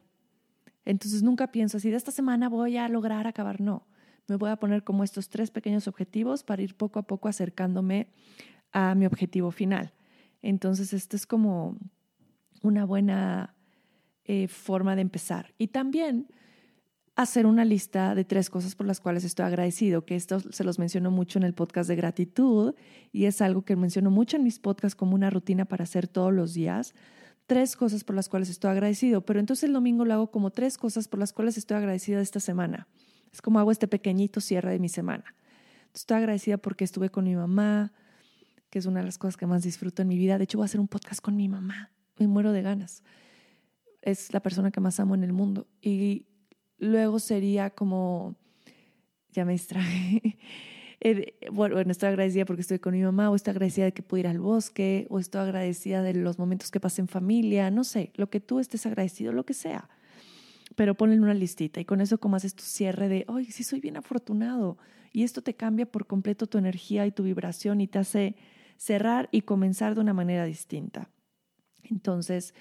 Entonces 0.83 1.23
nunca 1.23 1.53
pienso 1.53 1.77
así, 1.77 1.89
de 1.89 1.95
esta 1.95 2.11
semana 2.11 2.49
voy 2.49 2.75
a 2.75 2.89
lograr 2.89 3.27
acabar, 3.27 3.61
no. 3.61 3.87
Me 4.27 4.35
voy 4.37 4.49
a 4.49 4.55
poner 4.55 4.83
como 4.83 5.03
estos 5.03 5.29
tres 5.29 5.51
pequeños 5.51 5.87
objetivos 5.87 6.43
para 6.43 6.61
ir 6.61 6.75
poco 6.75 6.99
a 6.99 7.03
poco 7.03 7.27
acercándome 7.27 8.07
a 8.71 8.95
mi 8.95 9.05
objetivo 9.05 9.51
final. 9.51 9.93
Entonces, 10.41 10.93
esto 10.93 11.15
es 11.15 11.25
como 11.25 11.77
una 12.61 12.85
buena 12.85 13.55
eh, 14.25 14.47
forma 14.47 14.95
de 14.95 15.01
empezar. 15.01 15.53
Y 15.57 15.67
también 15.67 16.27
hacer 17.15 17.45
una 17.45 17.63
lista 17.63 18.13
de 18.13 18.25
tres 18.25 18.49
cosas 18.49 18.75
por 18.75 18.85
las 18.85 18.99
cuales 18.99 19.23
estoy 19.23 19.45
agradecido, 19.45 20.05
que 20.05 20.15
esto 20.15 20.39
se 20.39 20.63
los 20.63 20.79
menciono 20.79 21.11
mucho 21.11 21.39
en 21.39 21.43
el 21.43 21.53
podcast 21.53 21.87
de 21.87 21.95
gratitud 21.95 22.75
y 23.13 23.25
es 23.25 23.41
algo 23.41 23.63
que 23.63 23.75
menciono 23.75 24.11
mucho 24.11 24.35
en 24.35 24.43
mis 24.43 24.59
podcasts 24.59 24.95
como 24.95 25.15
una 25.15 25.29
rutina 25.29 25.65
para 25.65 25.83
hacer 25.83 26.07
todos 26.07 26.33
los 26.33 26.53
días. 26.53 26.93
Tres 27.47 27.75
cosas 27.77 28.03
por 28.03 28.15
las 28.15 28.27
cuales 28.27 28.49
estoy 28.49 28.71
agradecido, 28.71 29.21
pero 29.21 29.39
entonces 29.39 29.63
el 29.63 29.73
domingo 29.73 30.03
lo 30.03 30.13
hago 30.13 30.31
como 30.31 30.51
tres 30.51 30.77
cosas 30.77 31.07
por 31.07 31.19
las 31.19 31.31
cuales 31.31 31.57
estoy 31.57 31.77
agradecida 31.77 32.19
esta 32.19 32.39
semana. 32.39 32.87
Es 33.35 33.41
como 33.41 33.59
hago 33.59 33.71
este 33.71 33.87
pequeñito 33.87 34.41
cierre 34.41 34.71
de 34.71 34.79
mi 34.79 34.89
semana. 34.89 35.35
Estoy 35.93 36.17
agradecida 36.17 36.57
porque 36.57 36.83
estuve 36.83 37.09
con 37.09 37.25
mi 37.25 37.35
mamá, 37.35 37.93
que 38.69 38.79
es 38.79 38.85
una 38.85 39.01
de 39.01 39.05
las 39.05 39.17
cosas 39.17 39.37
que 39.37 39.45
más 39.45 39.63
disfruto 39.63 40.01
en 40.01 40.07
mi 40.07 40.17
vida. 40.17 40.37
De 40.37 40.45
hecho, 40.45 40.57
voy 40.57 40.65
a 40.65 40.65
hacer 40.65 40.79
un 40.79 40.87
podcast 40.87 41.21
con 41.21 41.35
mi 41.35 41.47
mamá. 41.47 41.91
Me 42.17 42.27
muero 42.27 42.51
de 42.51 42.61
ganas. 42.61 43.03
Es 44.01 44.33
la 44.33 44.39
persona 44.41 44.71
que 44.71 44.79
más 44.79 44.99
amo 44.99 45.15
en 45.15 45.23
el 45.23 45.33
mundo. 45.33 45.67
Y 45.81 46.25
Luego 46.77 47.19
sería 47.19 47.69
como, 47.69 48.35
ya 49.31 49.45
me 49.45 49.53
distraje. 49.53 50.37
Eh, 51.01 51.35
bueno, 51.51 51.79
estoy 51.91 52.09
agradecida 52.09 52.45
porque 52.45 52.61
estoy 52.61 52.79
con 52.79 52.93
mi 52.93 53.03
mamá, 53.03 53.29
o 53.29 53.35
estoy 53.35 53.51
agradecida 53.51 53.85
de 53.85 53.91
que 53.91 54.01
pude 54.01 54.21
ir 54.21 54.27
al 54.27 54.39
bosque, 54.39 55.05
o 55.11 55.19
estoy 55.19 55.41
agradecida 55.41 56.01
de 56.01 56.15
los 56.15 56.39
momentos 56.39 56.71
que 56.71 56.79
pasé 56.79 57.01
en 57.01 57.07
familia, 57.07 57.69
no 57.69 57.83
sé, 57.83 58.11
lo 58.15 58.31
que 58.31 58.39
tú 58.39 58.59
estés 58.59 58.87
agradecido, 58.87 59.31
lo 59.31 59.45
que 59.45 59.53
sea. 59.53 59.87
Pero 60.75 60.95
ponle 60.95 61.19
una 61.19 61.33
listita 61.33 61.79
y 61.79 61.85
con 61.85 62.01
eso 62.01 62.19
como 62.19 62.35
haces 62.35 62.53
tu 62.53 62.63
cierre 62.63 63.07
de, 63.07 63.25
ay, 63.27 63.45
sí 63.45 63.63
soy 63.63 63.79
bien 63.79 63.97
afortunado. 63.97 64.77
Y 65.11 65.23
esto 65.23 65.41
te 65.41 65.55
cambia 65.55 65.85
por 65.85 66.07
completo 66.07 66.47
tu 66.47 66.57
energía 66.57 67.05
y 67.05 67.11
tu 67.11 67.23
vibración 67.23 67.79
y 67.81 67.87
te 67.87 67.99
hace 67.99 68.35
cerrar 68.77 69.29
y 69.31 69.41
comenzar 69.41 69.95
de 69.95 70.01
una 70.01 70.13
manera 70.13 70.45
distinta. 70.45 71.09
Entonces, 71.83 72.53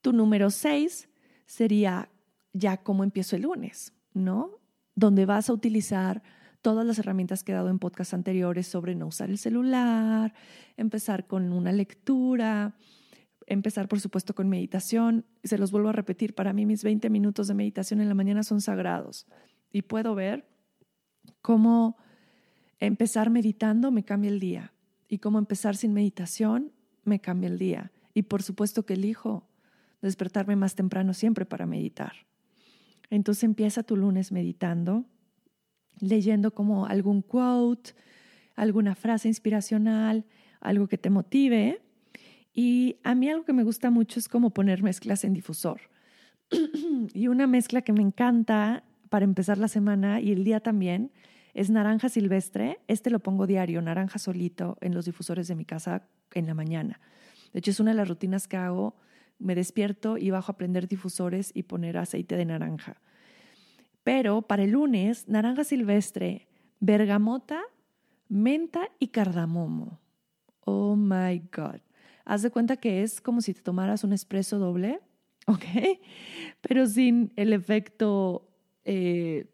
tu 0.00 0.12
número 0.12 0.50
seis 0.50 1.08
sería 1.46 2.08
ya 2.52 2.78
cómo 2.78 3.04
empiezo 3.04 3.36
el 3.36 3.42
lunes, 3.42 3.92
¿no? 4.14 4.60
Donde 4.94 5.26
vas 5.26 5.50
a 5.50 5.52
utilizar 5.52 6.22
todas 6.62 6.86
las 6.86 6.98
herramientas 6.98 7.44
que 7.44 7.52
he 7.52 7.54
dado 7.54 7.68
en 7.68 7.78
podcasts 7.78 8.14
anteriores 8.14 8.66
sobre 8.66 8.94
no 8.94 9.08
usar 9.08 9.28
el 9.28 9.36
celular, 9.36 10.32
empezar 10.78 11.26
con 11.26 11.52
una 11.52 11.72
lectura, 11.72 12.74
empezar 13.46 13.88
por 13.88 14.00
supuesto 14.00 14.34
con 14.34 14.48
meditación. 14.48 15.24
Se 15.42 15.58
los 15.58 15.70
vuelvo 15.70 15.88
a 15.88 15.92
repetir, 15.92 16.34
para 16.34 16.52
mí 16.52 16.66
mis 16.66 16.82
20 16.82 17.10
minutos 17.10 17.48
de 17.48 17.54
meditación 17.54 18.00
en 18.00 18.08
la 18.08 18.14
mañana 18.14 18.42
son 18.42 18.60
sagrados 18.60 19.26
y 19.70 19.82
puedo 19.82 20.14
ver 20.14 20.46
cómo 21.42 21.96
empezar 22.78 23.30
meditando 23.30 23.90
me 23.90 24.04
cambia 24.04 24.30
el 24.30 24.40
día 24.40 24.72
y 25.08 25.18
cómo 25.18 25.38
empezar 25.38 25.76
sin 25.76 25.92
meditación 25.92 26.72
me 27.04 27.20
cambia 27.20 27.48
el 27.48 27.58
día. 27.58 27.92
Y 28.14 28.22
por 28.22 28.42
supuesto 28.42 28.86
que 28.86 28.94
elijo 28.94 29.48
despertarme 30.00 30.56
más 30.56 30.74
temprano 30.74 31.14
siempre 31.14 31.46
para 31.46 31.66
meditar. 31.66 32.12
Entonces 33.10 33.44
empieza 33.44 33.82
tu 33.82 33.96
lunes 33.96 34.32
meditando, 34.32 35.04
leyendo 36.00 36.52
como 36.52 36.86
algún 36.86 37.22
quote, 37.22 37.92
alguna 38.54 38.94
frase 38.94 39.28
inspiracional, 39.28 40.24
algo 40.60 40.88
que 40.88 40.98
te 40.98 41.10
motive. 41.10 41.82
Y 42.54 42.96
a 43.02 43.14
mí 43.14 43.28
algo 43.28 43.44
que 43.44 43.52
me 43.52 43.64
gusta 43.64 43.90
mucho 43.90 44.20
es 44.20 44.28
como 44.28 44.50
poner 44.50 44.82
mezclas 44.82 45.24
en 45.24 45.34
difusor. 45.34 45.80
y 47.12 47.26
una 47.26 47.46
mezcla 47.46 47.82
que 47.82 47.92
me 47.92 48.02
encanta 48.02 48.84
para 49.08 49.24
empezar 49.24 49.58
la 49.58 49.68
semana 49.68 50.20
y 50.20 50.32
el 50.32 50.44
día 50.44 50.60
también 50.60 51.10
es 51.52 51.68
naranja 51.68 52.08
silvestre. 52.08 52.78
Este 52.86 53.10
lo 53.10 53.18
pongo 53.18 53.46
diario, 53.46 53.82
naranja 53.82 54.18
solito, 54.18 54.78
en 54.80 54.94
los 54.94 55.04
difusores 55.04 55.48
de 55.48 55.56
mi 55.56 55.64
casa 55.64 56.06
en 56.32 56.46
la 56.46 56.54
mañana. 56.54 57.00
De 57.52 57.58
hecho, 57.58 57.72
es 57.72 57.80
una 57.80 57.90
de 57.90 57.96
las 57.96 58.08
rutinas 58.08 58.48
que 58.48 58.56
hago 58.56 58.94
me 59.38 59.54
despierto 59.54 60.16
y 60.16 60.30
bajo 60.30 60.52
a 60.52 60.56
prender 60.56 60.88
difusores 60.88 61.50
y 61.54 61.64
poner 61.64 61.96
aceite 61.96 62.36
de 62.36 62.44
naranja. 62.44 63.00
Pero 64.04 64.42
para 64.42 64.62
el 64.64 64.70
lunes, 64.70 65.28
naranja 65.28 65.64
silvestre, 65.64 66.46
bergamota, 66.80 67.62
menta 68.28 68.88
y 68.98 69.08
cardamomo. 69.08 70.00
Oh 70.60 70.94
my 70.96 71.42
God. 71.52 71.80
Haz 72.24 72.42
de 72.42 72.50
cuenta 72.50 72.76
que 72.76 73.02
es 73.02 73.20
como 73.20 73.40
si 73.40 73.54
te 73.54 73.62
tomaras 73.62 74.04
un 74.04 74.12
espresso 74.12 74.58
doble, 74.58 75.00
¿ok? 75.46 75.64
Pero 76.60 76.86
sin 76.86 77.32
el 77.36 77.52
efecto, 77.52 78.48
eh, 78.84 79.50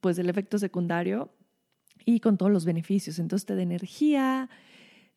pues 0.00 0.18
el 0.18 0.30
efecto 0.30 0.58
secundario 0.58 1.30
y 2.04 2.20
con 2.20 2.36
todos 2.36 2.50
los 2.50 2.64
beneficios. 2.64 3.18
Entonces 3.18 3.46
te 3.46 3.54
da 3.54 3.62
energía, 3.62 4.48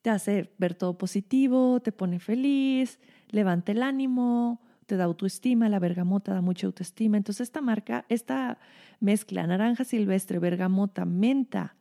te 0.02 0.10
hace 0.10 0.54
ver 0.58 0.76
todo 0.76 0.98
positivo, 0.98 1.80
te 1.80 1.92
pone 1.92 2.20
feliz, 2.20 3.00
levanta 3.30 3.72
el 3.72 3.82
ánimo, 3.82 4.62
te 4.86 4.98
da 4.98 5.06
autoestima, 5.06 5.70
la 5.70 5.80
bergamota 5.80 6.34
da 6.34 6.42
mucha 6.42 6.68
autoestima. 6.68 7.18
Entonces 7.18 7.42
esta 7.48 7.62
marca, 7.62 8.06
esta 8.10 8.60
mezcla 9.00 9.48
naranja 9.48 9.84
silvestre, 9.84 10.40
bergamota, 10.40 11.06
menta 11.06 11.76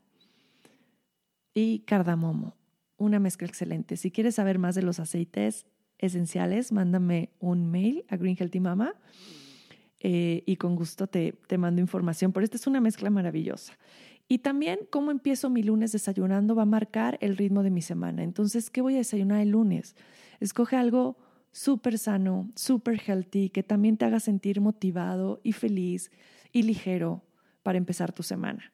y 1.52 1.80
cardamomo, 1.80 2.56
una 3.04 3.20
mezcla 3.20 3.46
excelente. 3.46 3.96
Si 3.96 4.10
quieres 4.10 4.36
saber 4.36 4.58
más 4.58 4.74
de 4.74 4.82
los 4.82 4.98
aceites, 5.00 5.66
esenciales, 5.98 6.72
mándame 6.72 7.30
un 7.40 7.70
mail 7.70 8.04
a 8.08 8.16
Green 8.16 8.36
Healthy 8.38 8.60
Mama 8.60 8.94
eh, 10.00 10.42
y 10.46 10.56
con 10.56 10.76
gusto 10.76 11.06
te, 11.06 11.32
te 11.46 11.58
mando 11.58 11.80
información. 11.80 12.32
Pero 12.32 12.44
esta 12.44 12.56
es 12.56 12.66
una 12.66 12.80
mezcla 12.80 13.10
maravillosa. 13.10 13.74
Y 14.26 14.38
también 14.38 14.80
cómo 14.90 15.10
empiezo 15.10 15.50
mi 15.50 15.62
lunes 15.62 15.92
desayunando 15.92 16.54
va 16.54 16.62
a 16.62 16.66
marcar 16.66 17.18
el 17.20 17.36
ritmo 17.36 17.62
de 17.62 17.70
mi 17.70 17.82
semana. 17.82 18.22
Entonces, 18.22 18.70
¿qué 18.70 18.80
voy 18.80 18.94
a 18.94 18.98
desayunar 18.98 19.40
el 19.40 19.50
lunes? 19.50 19.96
Escoge 20.40 20.76
algo 20.76 21.16
súper 21.52 21.98
sano, 21.98 22.50
súper 22.56 23.00
healthy, 23.06 23.50
que 23.50 23.62
también 23.62 23.96
te 23.96 24.06
haga 24.06 24.20
sentir 24.20 24.60
motivado 24.60 25.40
y 25.44 25.52
feliz 25.52 26.10
y 26.52 26.62
ligero 26.62 27.22
para 27.62 27.78
empezar 27.78 28.12
tu 28.12 28.22
semana. 28.22 28.73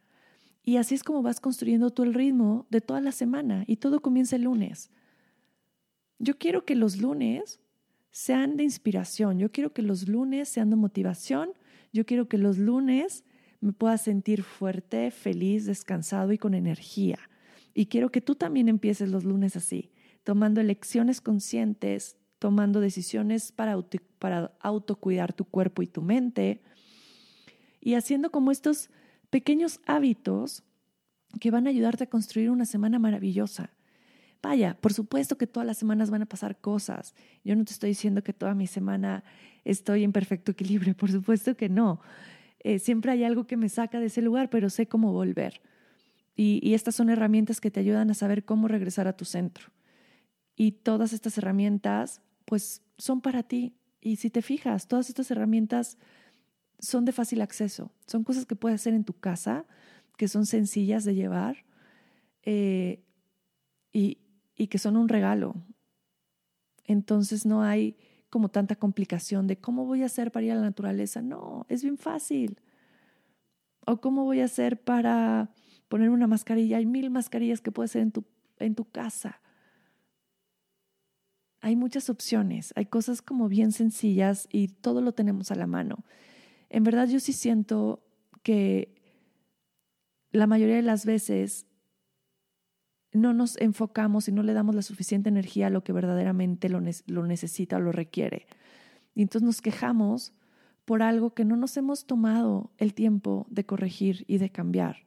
Y 0.70 0.76
así 0.76 0.94
es 0.94 1.02
como 1.02 1.20
vas 1.20 1.40
construyendo 1.40 1.90
tú 1.90 2.04
el 2.04 2.14
ritmo 2.14 2.68
de 2.70 2.80
toda 2.80 3.00
la 3.00 3.10
semana 3.10 3.64
y 3.66 3.78
todo 3.78 4.00
comienza 4.00 4.36
el 4.36 4.42
lunes. 4.42 4.88
Yo 6.20 6.38
quiero 6.38 6.64
que 6.64 6.76
los 6.76 6.98
lunes 6.98 7.58
sean 8.12 8.56
de 8.56 8.62
inspiración, 8.62 9.40
yo 9.40 9.50
quiero 9.50 9.72
que 9.72 9.82
los 9.82 10.06
lunes 10.06 10.48
sean 10.48 10.70
de 10.70 10.76
motivación, 10.76 11.50
yo 11.92 12.06
quiero 12.06 12.28
que 12.28 12.38
los 12.38 12.56
lunes 12.56 13.24
me 13.60 13.72
pueda 13.72 13.98
sentir 13.98 14.44
fuerte, 14.44 15.10
feliz, 15.10 15.66
descansado 15.66 16.30
y 16.30 16.38
con 16.38 16.54
energía. 16.54 17.18
Y 17.74 17.86
quiero 17.86 18.12
que 18.12 18.20
tú 18.20 18.36
también 18.36 18.68
empieces 18.68 19.10
los 19.10 19.24
lunes 19.24 19.56
así, 19.56 19.90
tomando 20.22 20.60
elecciones 20.60 21.20
conscientes, 21.20 22.16
tomando 22.38 22.78
decisiones 22.78 23.50
para, 23.50 23.72
auto, 23.72 23.98
para 24.20 24.52
autocuidar 24.60 25.32
tu 25.32 25.46
cuerpo 25.46 25.82
y 25.82 25.88
tu 25.88 26.00
mente 26.00 26.62
y 27.80 27.94
haciendo 27.94 28.30
como 28.30 28.52
estos 28.52 28.90
pequeños 29.30 29.80
hábitos 29.86 30.62
que 31.38 31.50
van 31.50 31.66
a 31.66 31.70
ayudarte 31.70 32.04
a 32.04 32.08
construir 32.08 32.50
una 32.50 32.66
semana 32.66 32.98
maravillosa. 32.98 33.70
Vaya, 34.42 34.76
por 34.80 34.92
supuesto 34.92 35.36
que 35.36 35.46
todas 35.46 35.66
las 35.66 35.78
semanas 35.78 36.10
van 36.10 36.22
a 36.22 36.26
pasar 36.26 36.58
cosas. 36.58 37.14
Yo 37.44 37.54
no 37.54 37.64
te 37.64 37.72
estoy 37.72 37.90
diciendo 37.90 38.22
que 38.22 38.32
toda 38.32 38.54
mi 38.54 38.66
semana 38.66 39.22
estoy 39.64 40.02
en 40.02 40.12
perfecto 40.12 40.52
equilibrio, 40.52 40.96
por 40.96 41.10
supuesto 41.10 41.56
que 41.56 41.68
no. 41.68 42.00
Eh, 42.60 42.78
siempre 42.78 43.12
hay 43.12 43.24
algo 43.24 43.46
que 43.46 43.56
me 43.56 43.68
saca 43.68 44.00
de 44.00 44.06
ese 44.06 44.22
lugar, 44.22 44.50
pero 44.50 44.70
sé 44.70 44.86
cómo 44.86 45.12
volver. 45.12 45.60
Y, 46.36 46.60
y 46.62 46.74
estas 46.74 46.94
son 46.94 47.10
herramientas 47.10 47.60
que 47.60 47.70
te 47.70 47.80
ayudan 47.80 48.10
a 48.10 48.14
saber 48.14 48.44
cómo 48.44 48.66
regresar 48.66 49.08
a 49.08 49.16
tu 49.16 49.24
centro. 49.24 49.66
Y 50.56 50.72
todas 50.72 51.12
estas 51.12 51.38
herramientas, 51.38 52.22
pues, 52.44 52.82
son 52.98 53.20
para 53.20 53.42
ti. 53.42 53.74
Y 54.00 54.16
si 54.16 54.30
te 54.30 54.42
fijas, 54.42 54.88
todas 54.88 55.08
estas 55.08 55.30
herramientas 55.30 55.98
son 56.80 57.04
de 57.04 57.12
fácil 57.12 57.42
acceso. 57.42 57.92
Son 58.06 58.24
cosas 58.24 58.46
que 58.46 58.56
puedes 58.56 58.80
hacer 58.80 58.94
en 58.94 59.04
tu 59.04 59.14
casa, 59.14 59.66
que 60.16 60.28
son 60.28 60.46
sencillas 60.46 61.04
de 61.04 61.14
llevar 61.14 61.64
eh, 62.42 63.02
y, 63.92 64.18
y 64.56 64.66
que 64.68 64.78
son 64.78 64.96
un 64.96 65.08
regalo. 65.08 65.54
Entonces 66.84 67.46
no 67.46 67.62
hay 67.62 67.96
como 68.30 68.48
tanta 68.48 68.76
complicación 68.76 69.46
de 69.46 69.58
cómo 69.58 69.84
voy 69.84 70.02
a 70.02 70.06
hacer 70.06 70.30
para 70.30 70.46
ir 70.46 70.52
a 70.52 70.56
la 70.56 70.62
naturaleza. 70.62 71.20
No, 71.20 71.66
es 71.68 71.82
bien 71.82 71.98
fácil. 71.98 72.60
O 73.86 74.00
cómo 74.00 74.24
voy 74.24 74.40
a 74.40 74.44
hacer 74.44 74.80
para 74.80 75.50
poner 75.88 76.10
una 76.10 76.26
mascarilla. 76.26 76.78
Hay 76.78 76.86
mil 76.86 77.10
mascarillas 77.10 77.60
que 77.60 77.72
puedes 77.72 77.90
hacer 77.90 78.02
en 78.02 78.12
tu, 78.12 78.24
en 78.58 78.74
tu 78.74 78.84
casa. 78.84 79.40
Hay 81.62 81.76
muchas 81.76 82.08
opciones, 82.08 82.72
hay 82.74 82.86
cosas 82.86 83.20
como 83.20 83.48
bien 83.48 83.72
sencillas 83.72 84.48
y 84.50 84.68
todo 84.68 85.02
lo 85.02 85.12
tenemos 85.12 85.50
a 85.50 85.56
la 85.56 85.66
mano. 85.66 86.04
En 86.70 86.84
verdad 86.84 87.08
yo 87.08 87.20
sí 87.20 87.32
siento 87.32 88.02
que 88.42 88.94
la 90.30 90.46
mayoría 90.46 90.76
de 90.76 90.82
las 90.82 91.04
veces 91.04 91.66
no 93.12 93.34
nos 93.34 93.56
enfocamos 93.58 94.28
y 94.28 94.32
no 94.32 94.42
le 94.42 94.52
damos 94.52 94.74
la 94.74 94.82
suficiente 94.82 95.28
energía 95.28 95.66
a 95.66 95.70
lo 95.70 95.82
que 95.82 95.92
verdaderamente 95.92 96.68
lo, 96.68 96.80
necesita 96.80 97.76
o 97.76 97.80
lo 97.80 97.92
requiere. 97.92 98.46
Y 99.14 99.22
entonces 99.22 99.44
nos 99.44 99.60
quejamos 99.60 100.32
por 100.84 101.02
algo 101.02 101.34
que 101.34 101.44
no 101.44 101.56
nos 101.56 101.76
hemos 101.76 102.06
tomado 102.06 102.70
el 102.78 102.94
tiempo 102.94 103.46
de 103.50 103.66
corregir 103.66 104.24
y 104.28 104.38
de 104.38 104.50
cambiar. 104.50 105.06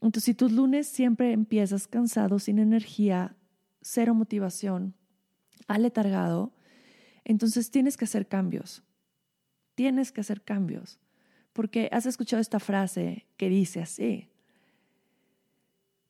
Entonces, 0.00 0.24
si 0.24 0.34
tus 0.34 0.52
lunes 0.52 0.86
siempre 0.86 1.32
empiezas 1.32 1.88
cansado, 1.88 2.38
sin 2.38 2.60
energía, 2.60 3.36
cero 3.82 4.14
motivación, 4.14 4.94
aletargado, 5.66 6.52
entonces 7.24 7.72
tienes 7.72 7.96
que 7.96 8.04
hacer 8.04 8.28
cambios. 8.28 8.84
Tienes 9.78 10.10
que 10.10 10.22
hacer 10.22 10.42
cambios. 10.42 10.98
Porque 11.52 11.88
has 11.92 12.04
escuchado 12.04 12.40
esta 12.40 12.58
frase 12.58 13.26
que 13.36 13.48
dice 13.48 13.80
así, 13.80 14.28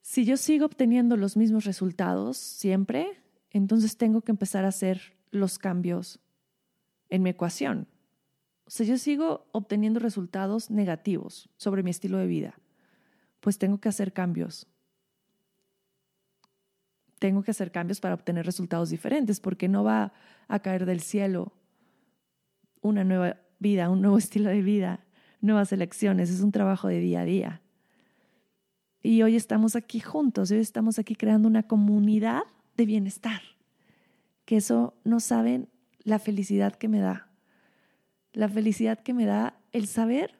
si 0.00 0.24
yo 0.24 0.38
sigo 0.38 0.64
obteniendo 0.64 1.18
los 1.18 1.36
mismos 1.36 1.66
resultados 1.66 2.38
siempre, 2.38 3.20
entonces 3.50 3.98
tengo 3.98 4.22
que 4.22 4.32
empezar 4.32 4.64
a 4.64 4.68
hacer 4.68 5.18
los 5.30 5.58
cambios 5.58 6.18
en 7.10 7.22
mi 7.22 7.28
ecuación. 7.28 7.86
O 8.64 8.70
sea, 8.70 8.86
yo 8.86 8.96
sigo 8.96 9.46
obteniendo 9.52 10.00
resultados 10.00 10.70
negativos 10.70 11.50
sobre 11.58 11.82
mi 11.82 11.90
estilo 11.90 12.16
de 12.16 12.26
vida, 12.26 12.58
pues 13.40 13.58
tengo 13.58 13.82
que 13.82 13.90
hacer 13.90 14.14
cambios. 14.14 14.66
Tengo 17.18 17.42
que 17.42 17.50
hacer 17.50 17.70
cambios 17.70 18.00
para 18.00 18.14
obtener 18.14 18.46
resultados 18.46 18.88
diferentes, 18.88 19.40
porque 19.40 19.68
no 19.68 19.84
va 19.84 20.14
a 20.48 20.58
caer 20.60 20.86
del 20.86 21.00
cielo 21.00 21.52
una 22.80 23.04
nueva 23.04 23.36
vida, 23.58 23.90
un 23.90 24.00
nuevo 24.00 24.18
estilo 24.18 24.50
de 24.50 24.62
vida, 24.62 25.04
nuevas 25.40 25.72
elecciones. 25.72 26.30
Es 26.30 26.40
un 26.40 26.52
trabajo 26.52 26.88
de 26.88 27.00
día 27.00 27.20
a 27.20 27.24
día. 27.24 27.62
Y 29.02 29.22
hoy 29.22 29.36
estamos 29.36 29.76
aquí 29.76 30.00
juntos, 30.00 30.50
hoy 30.50 30.58
estamos 30.58 30.98
aquí 30.98 31.14
creando 31.14 31.48
una 31.48 31.62
comunidad 31.62 32.42
de 32.76 32.86
bienestar. 32.86 33.40
Que 34.44 34.56
eso 34.56 34.94
no 35.04 35.20
saben 35.20 35.68
la 36.02 36.18
felicidad 36.18 36.74
que 36.74 36.88
me 36.88 37.00
da. 37.00 37.30
La 38.32 38.48
felicidad 38.48 38.98
que 38.98 39.14
me 39.14 39.24
da 39.24 39.58
el 39.72 39.86
saber 39.86 40.38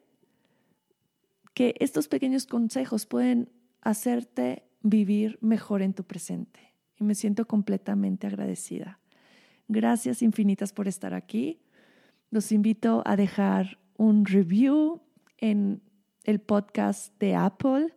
que 1.54 1.74
estos 1.80 2.08
pequeños 2.08 2.46
consejos 2.46 3.06
pueden 3.06 3.50
hacerte 3.80 4.64
vivir 4.82 5.38
mejor 5.40 5.82
en 5.82 5.94
tu 5.94 6.04
presente. 6.04 6.74
Y 6.98 7.04
me 7.04 7.14
siento 7.14 7.46
completamente 7.46 8.26
agradecida. 8.26 9.00
Gracias 9.68 10.22
infinitas 10.22 10.72
por 10.72 10.88
estar 10.88 11.14
aquí. 11.14 11.60
Los 12.30 12.52
invito 12.52 13.02
a 13.06 13.16
dejar 13.16 13.78
un 13.96 14.24
review 14.24 15.00
en 15.38 15.82
el 16.24 16.40
podcast 16.40 17.18
de 17.18 17.34
Apple 17.34 17.94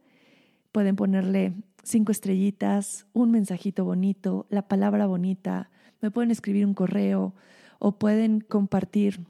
Pueden 0.72 0.96
ponerle 0.96 1.54
cinco 1.84 2.12
estrellitas, 2.12 3.06
un 3.13 3.32
mensajito 3.32 3.84
bonito, 3.84 4.48
la 4.50 4.67
palabra 4.67 5.06
bonita, 5.06 5.70
me 6.02 6.12
pueden 6.12 6.32
escribir 6.32 6.65
un 6.65 6.74
correo 6.74 7.36
o 7.80 8.00
pueden 8.00 8.39
compartir 8.39 9.26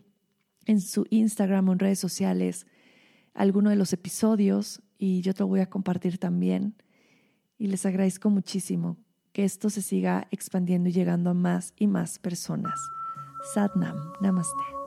en 0.65 0.79
su 0.81 1.05
Instagram 1.09 1.67
o 1.67 1.73
en 1.73 1.79
redes 1.79 1.99
sociales 1.99 2.67
alguno 3.33 3.69
de 3.69 3.75
los 3.75 3.93
episodios 3.93 4.81
y 4.97 5.21
yo 5.21 5.33
te 5.33 5.41
lo 5.41 5.47
voy 5.47 5.61
a 5.61 5.69
compartir 5.69 6.17
también. 6.17 6.75
Y 7.57 7.67
les 7.67 7.85
agradezco 7.85 8.29
muchísimo 8.29 8.97
que 9.33 9.43
esto 9.43 9.69
se 9.69 9.81
siga 9.81 10.27
expandiendo 10.31 10.89
y 10.89 10.91
llegando 10.91 11.31
a 11.31 11.33
más 11.33 11.73
y 11.77 11.87
más 11.87 12.19
personas. 12.19 12.79
Sadnam, 13.53 13.95
namaste. 14.21 14.80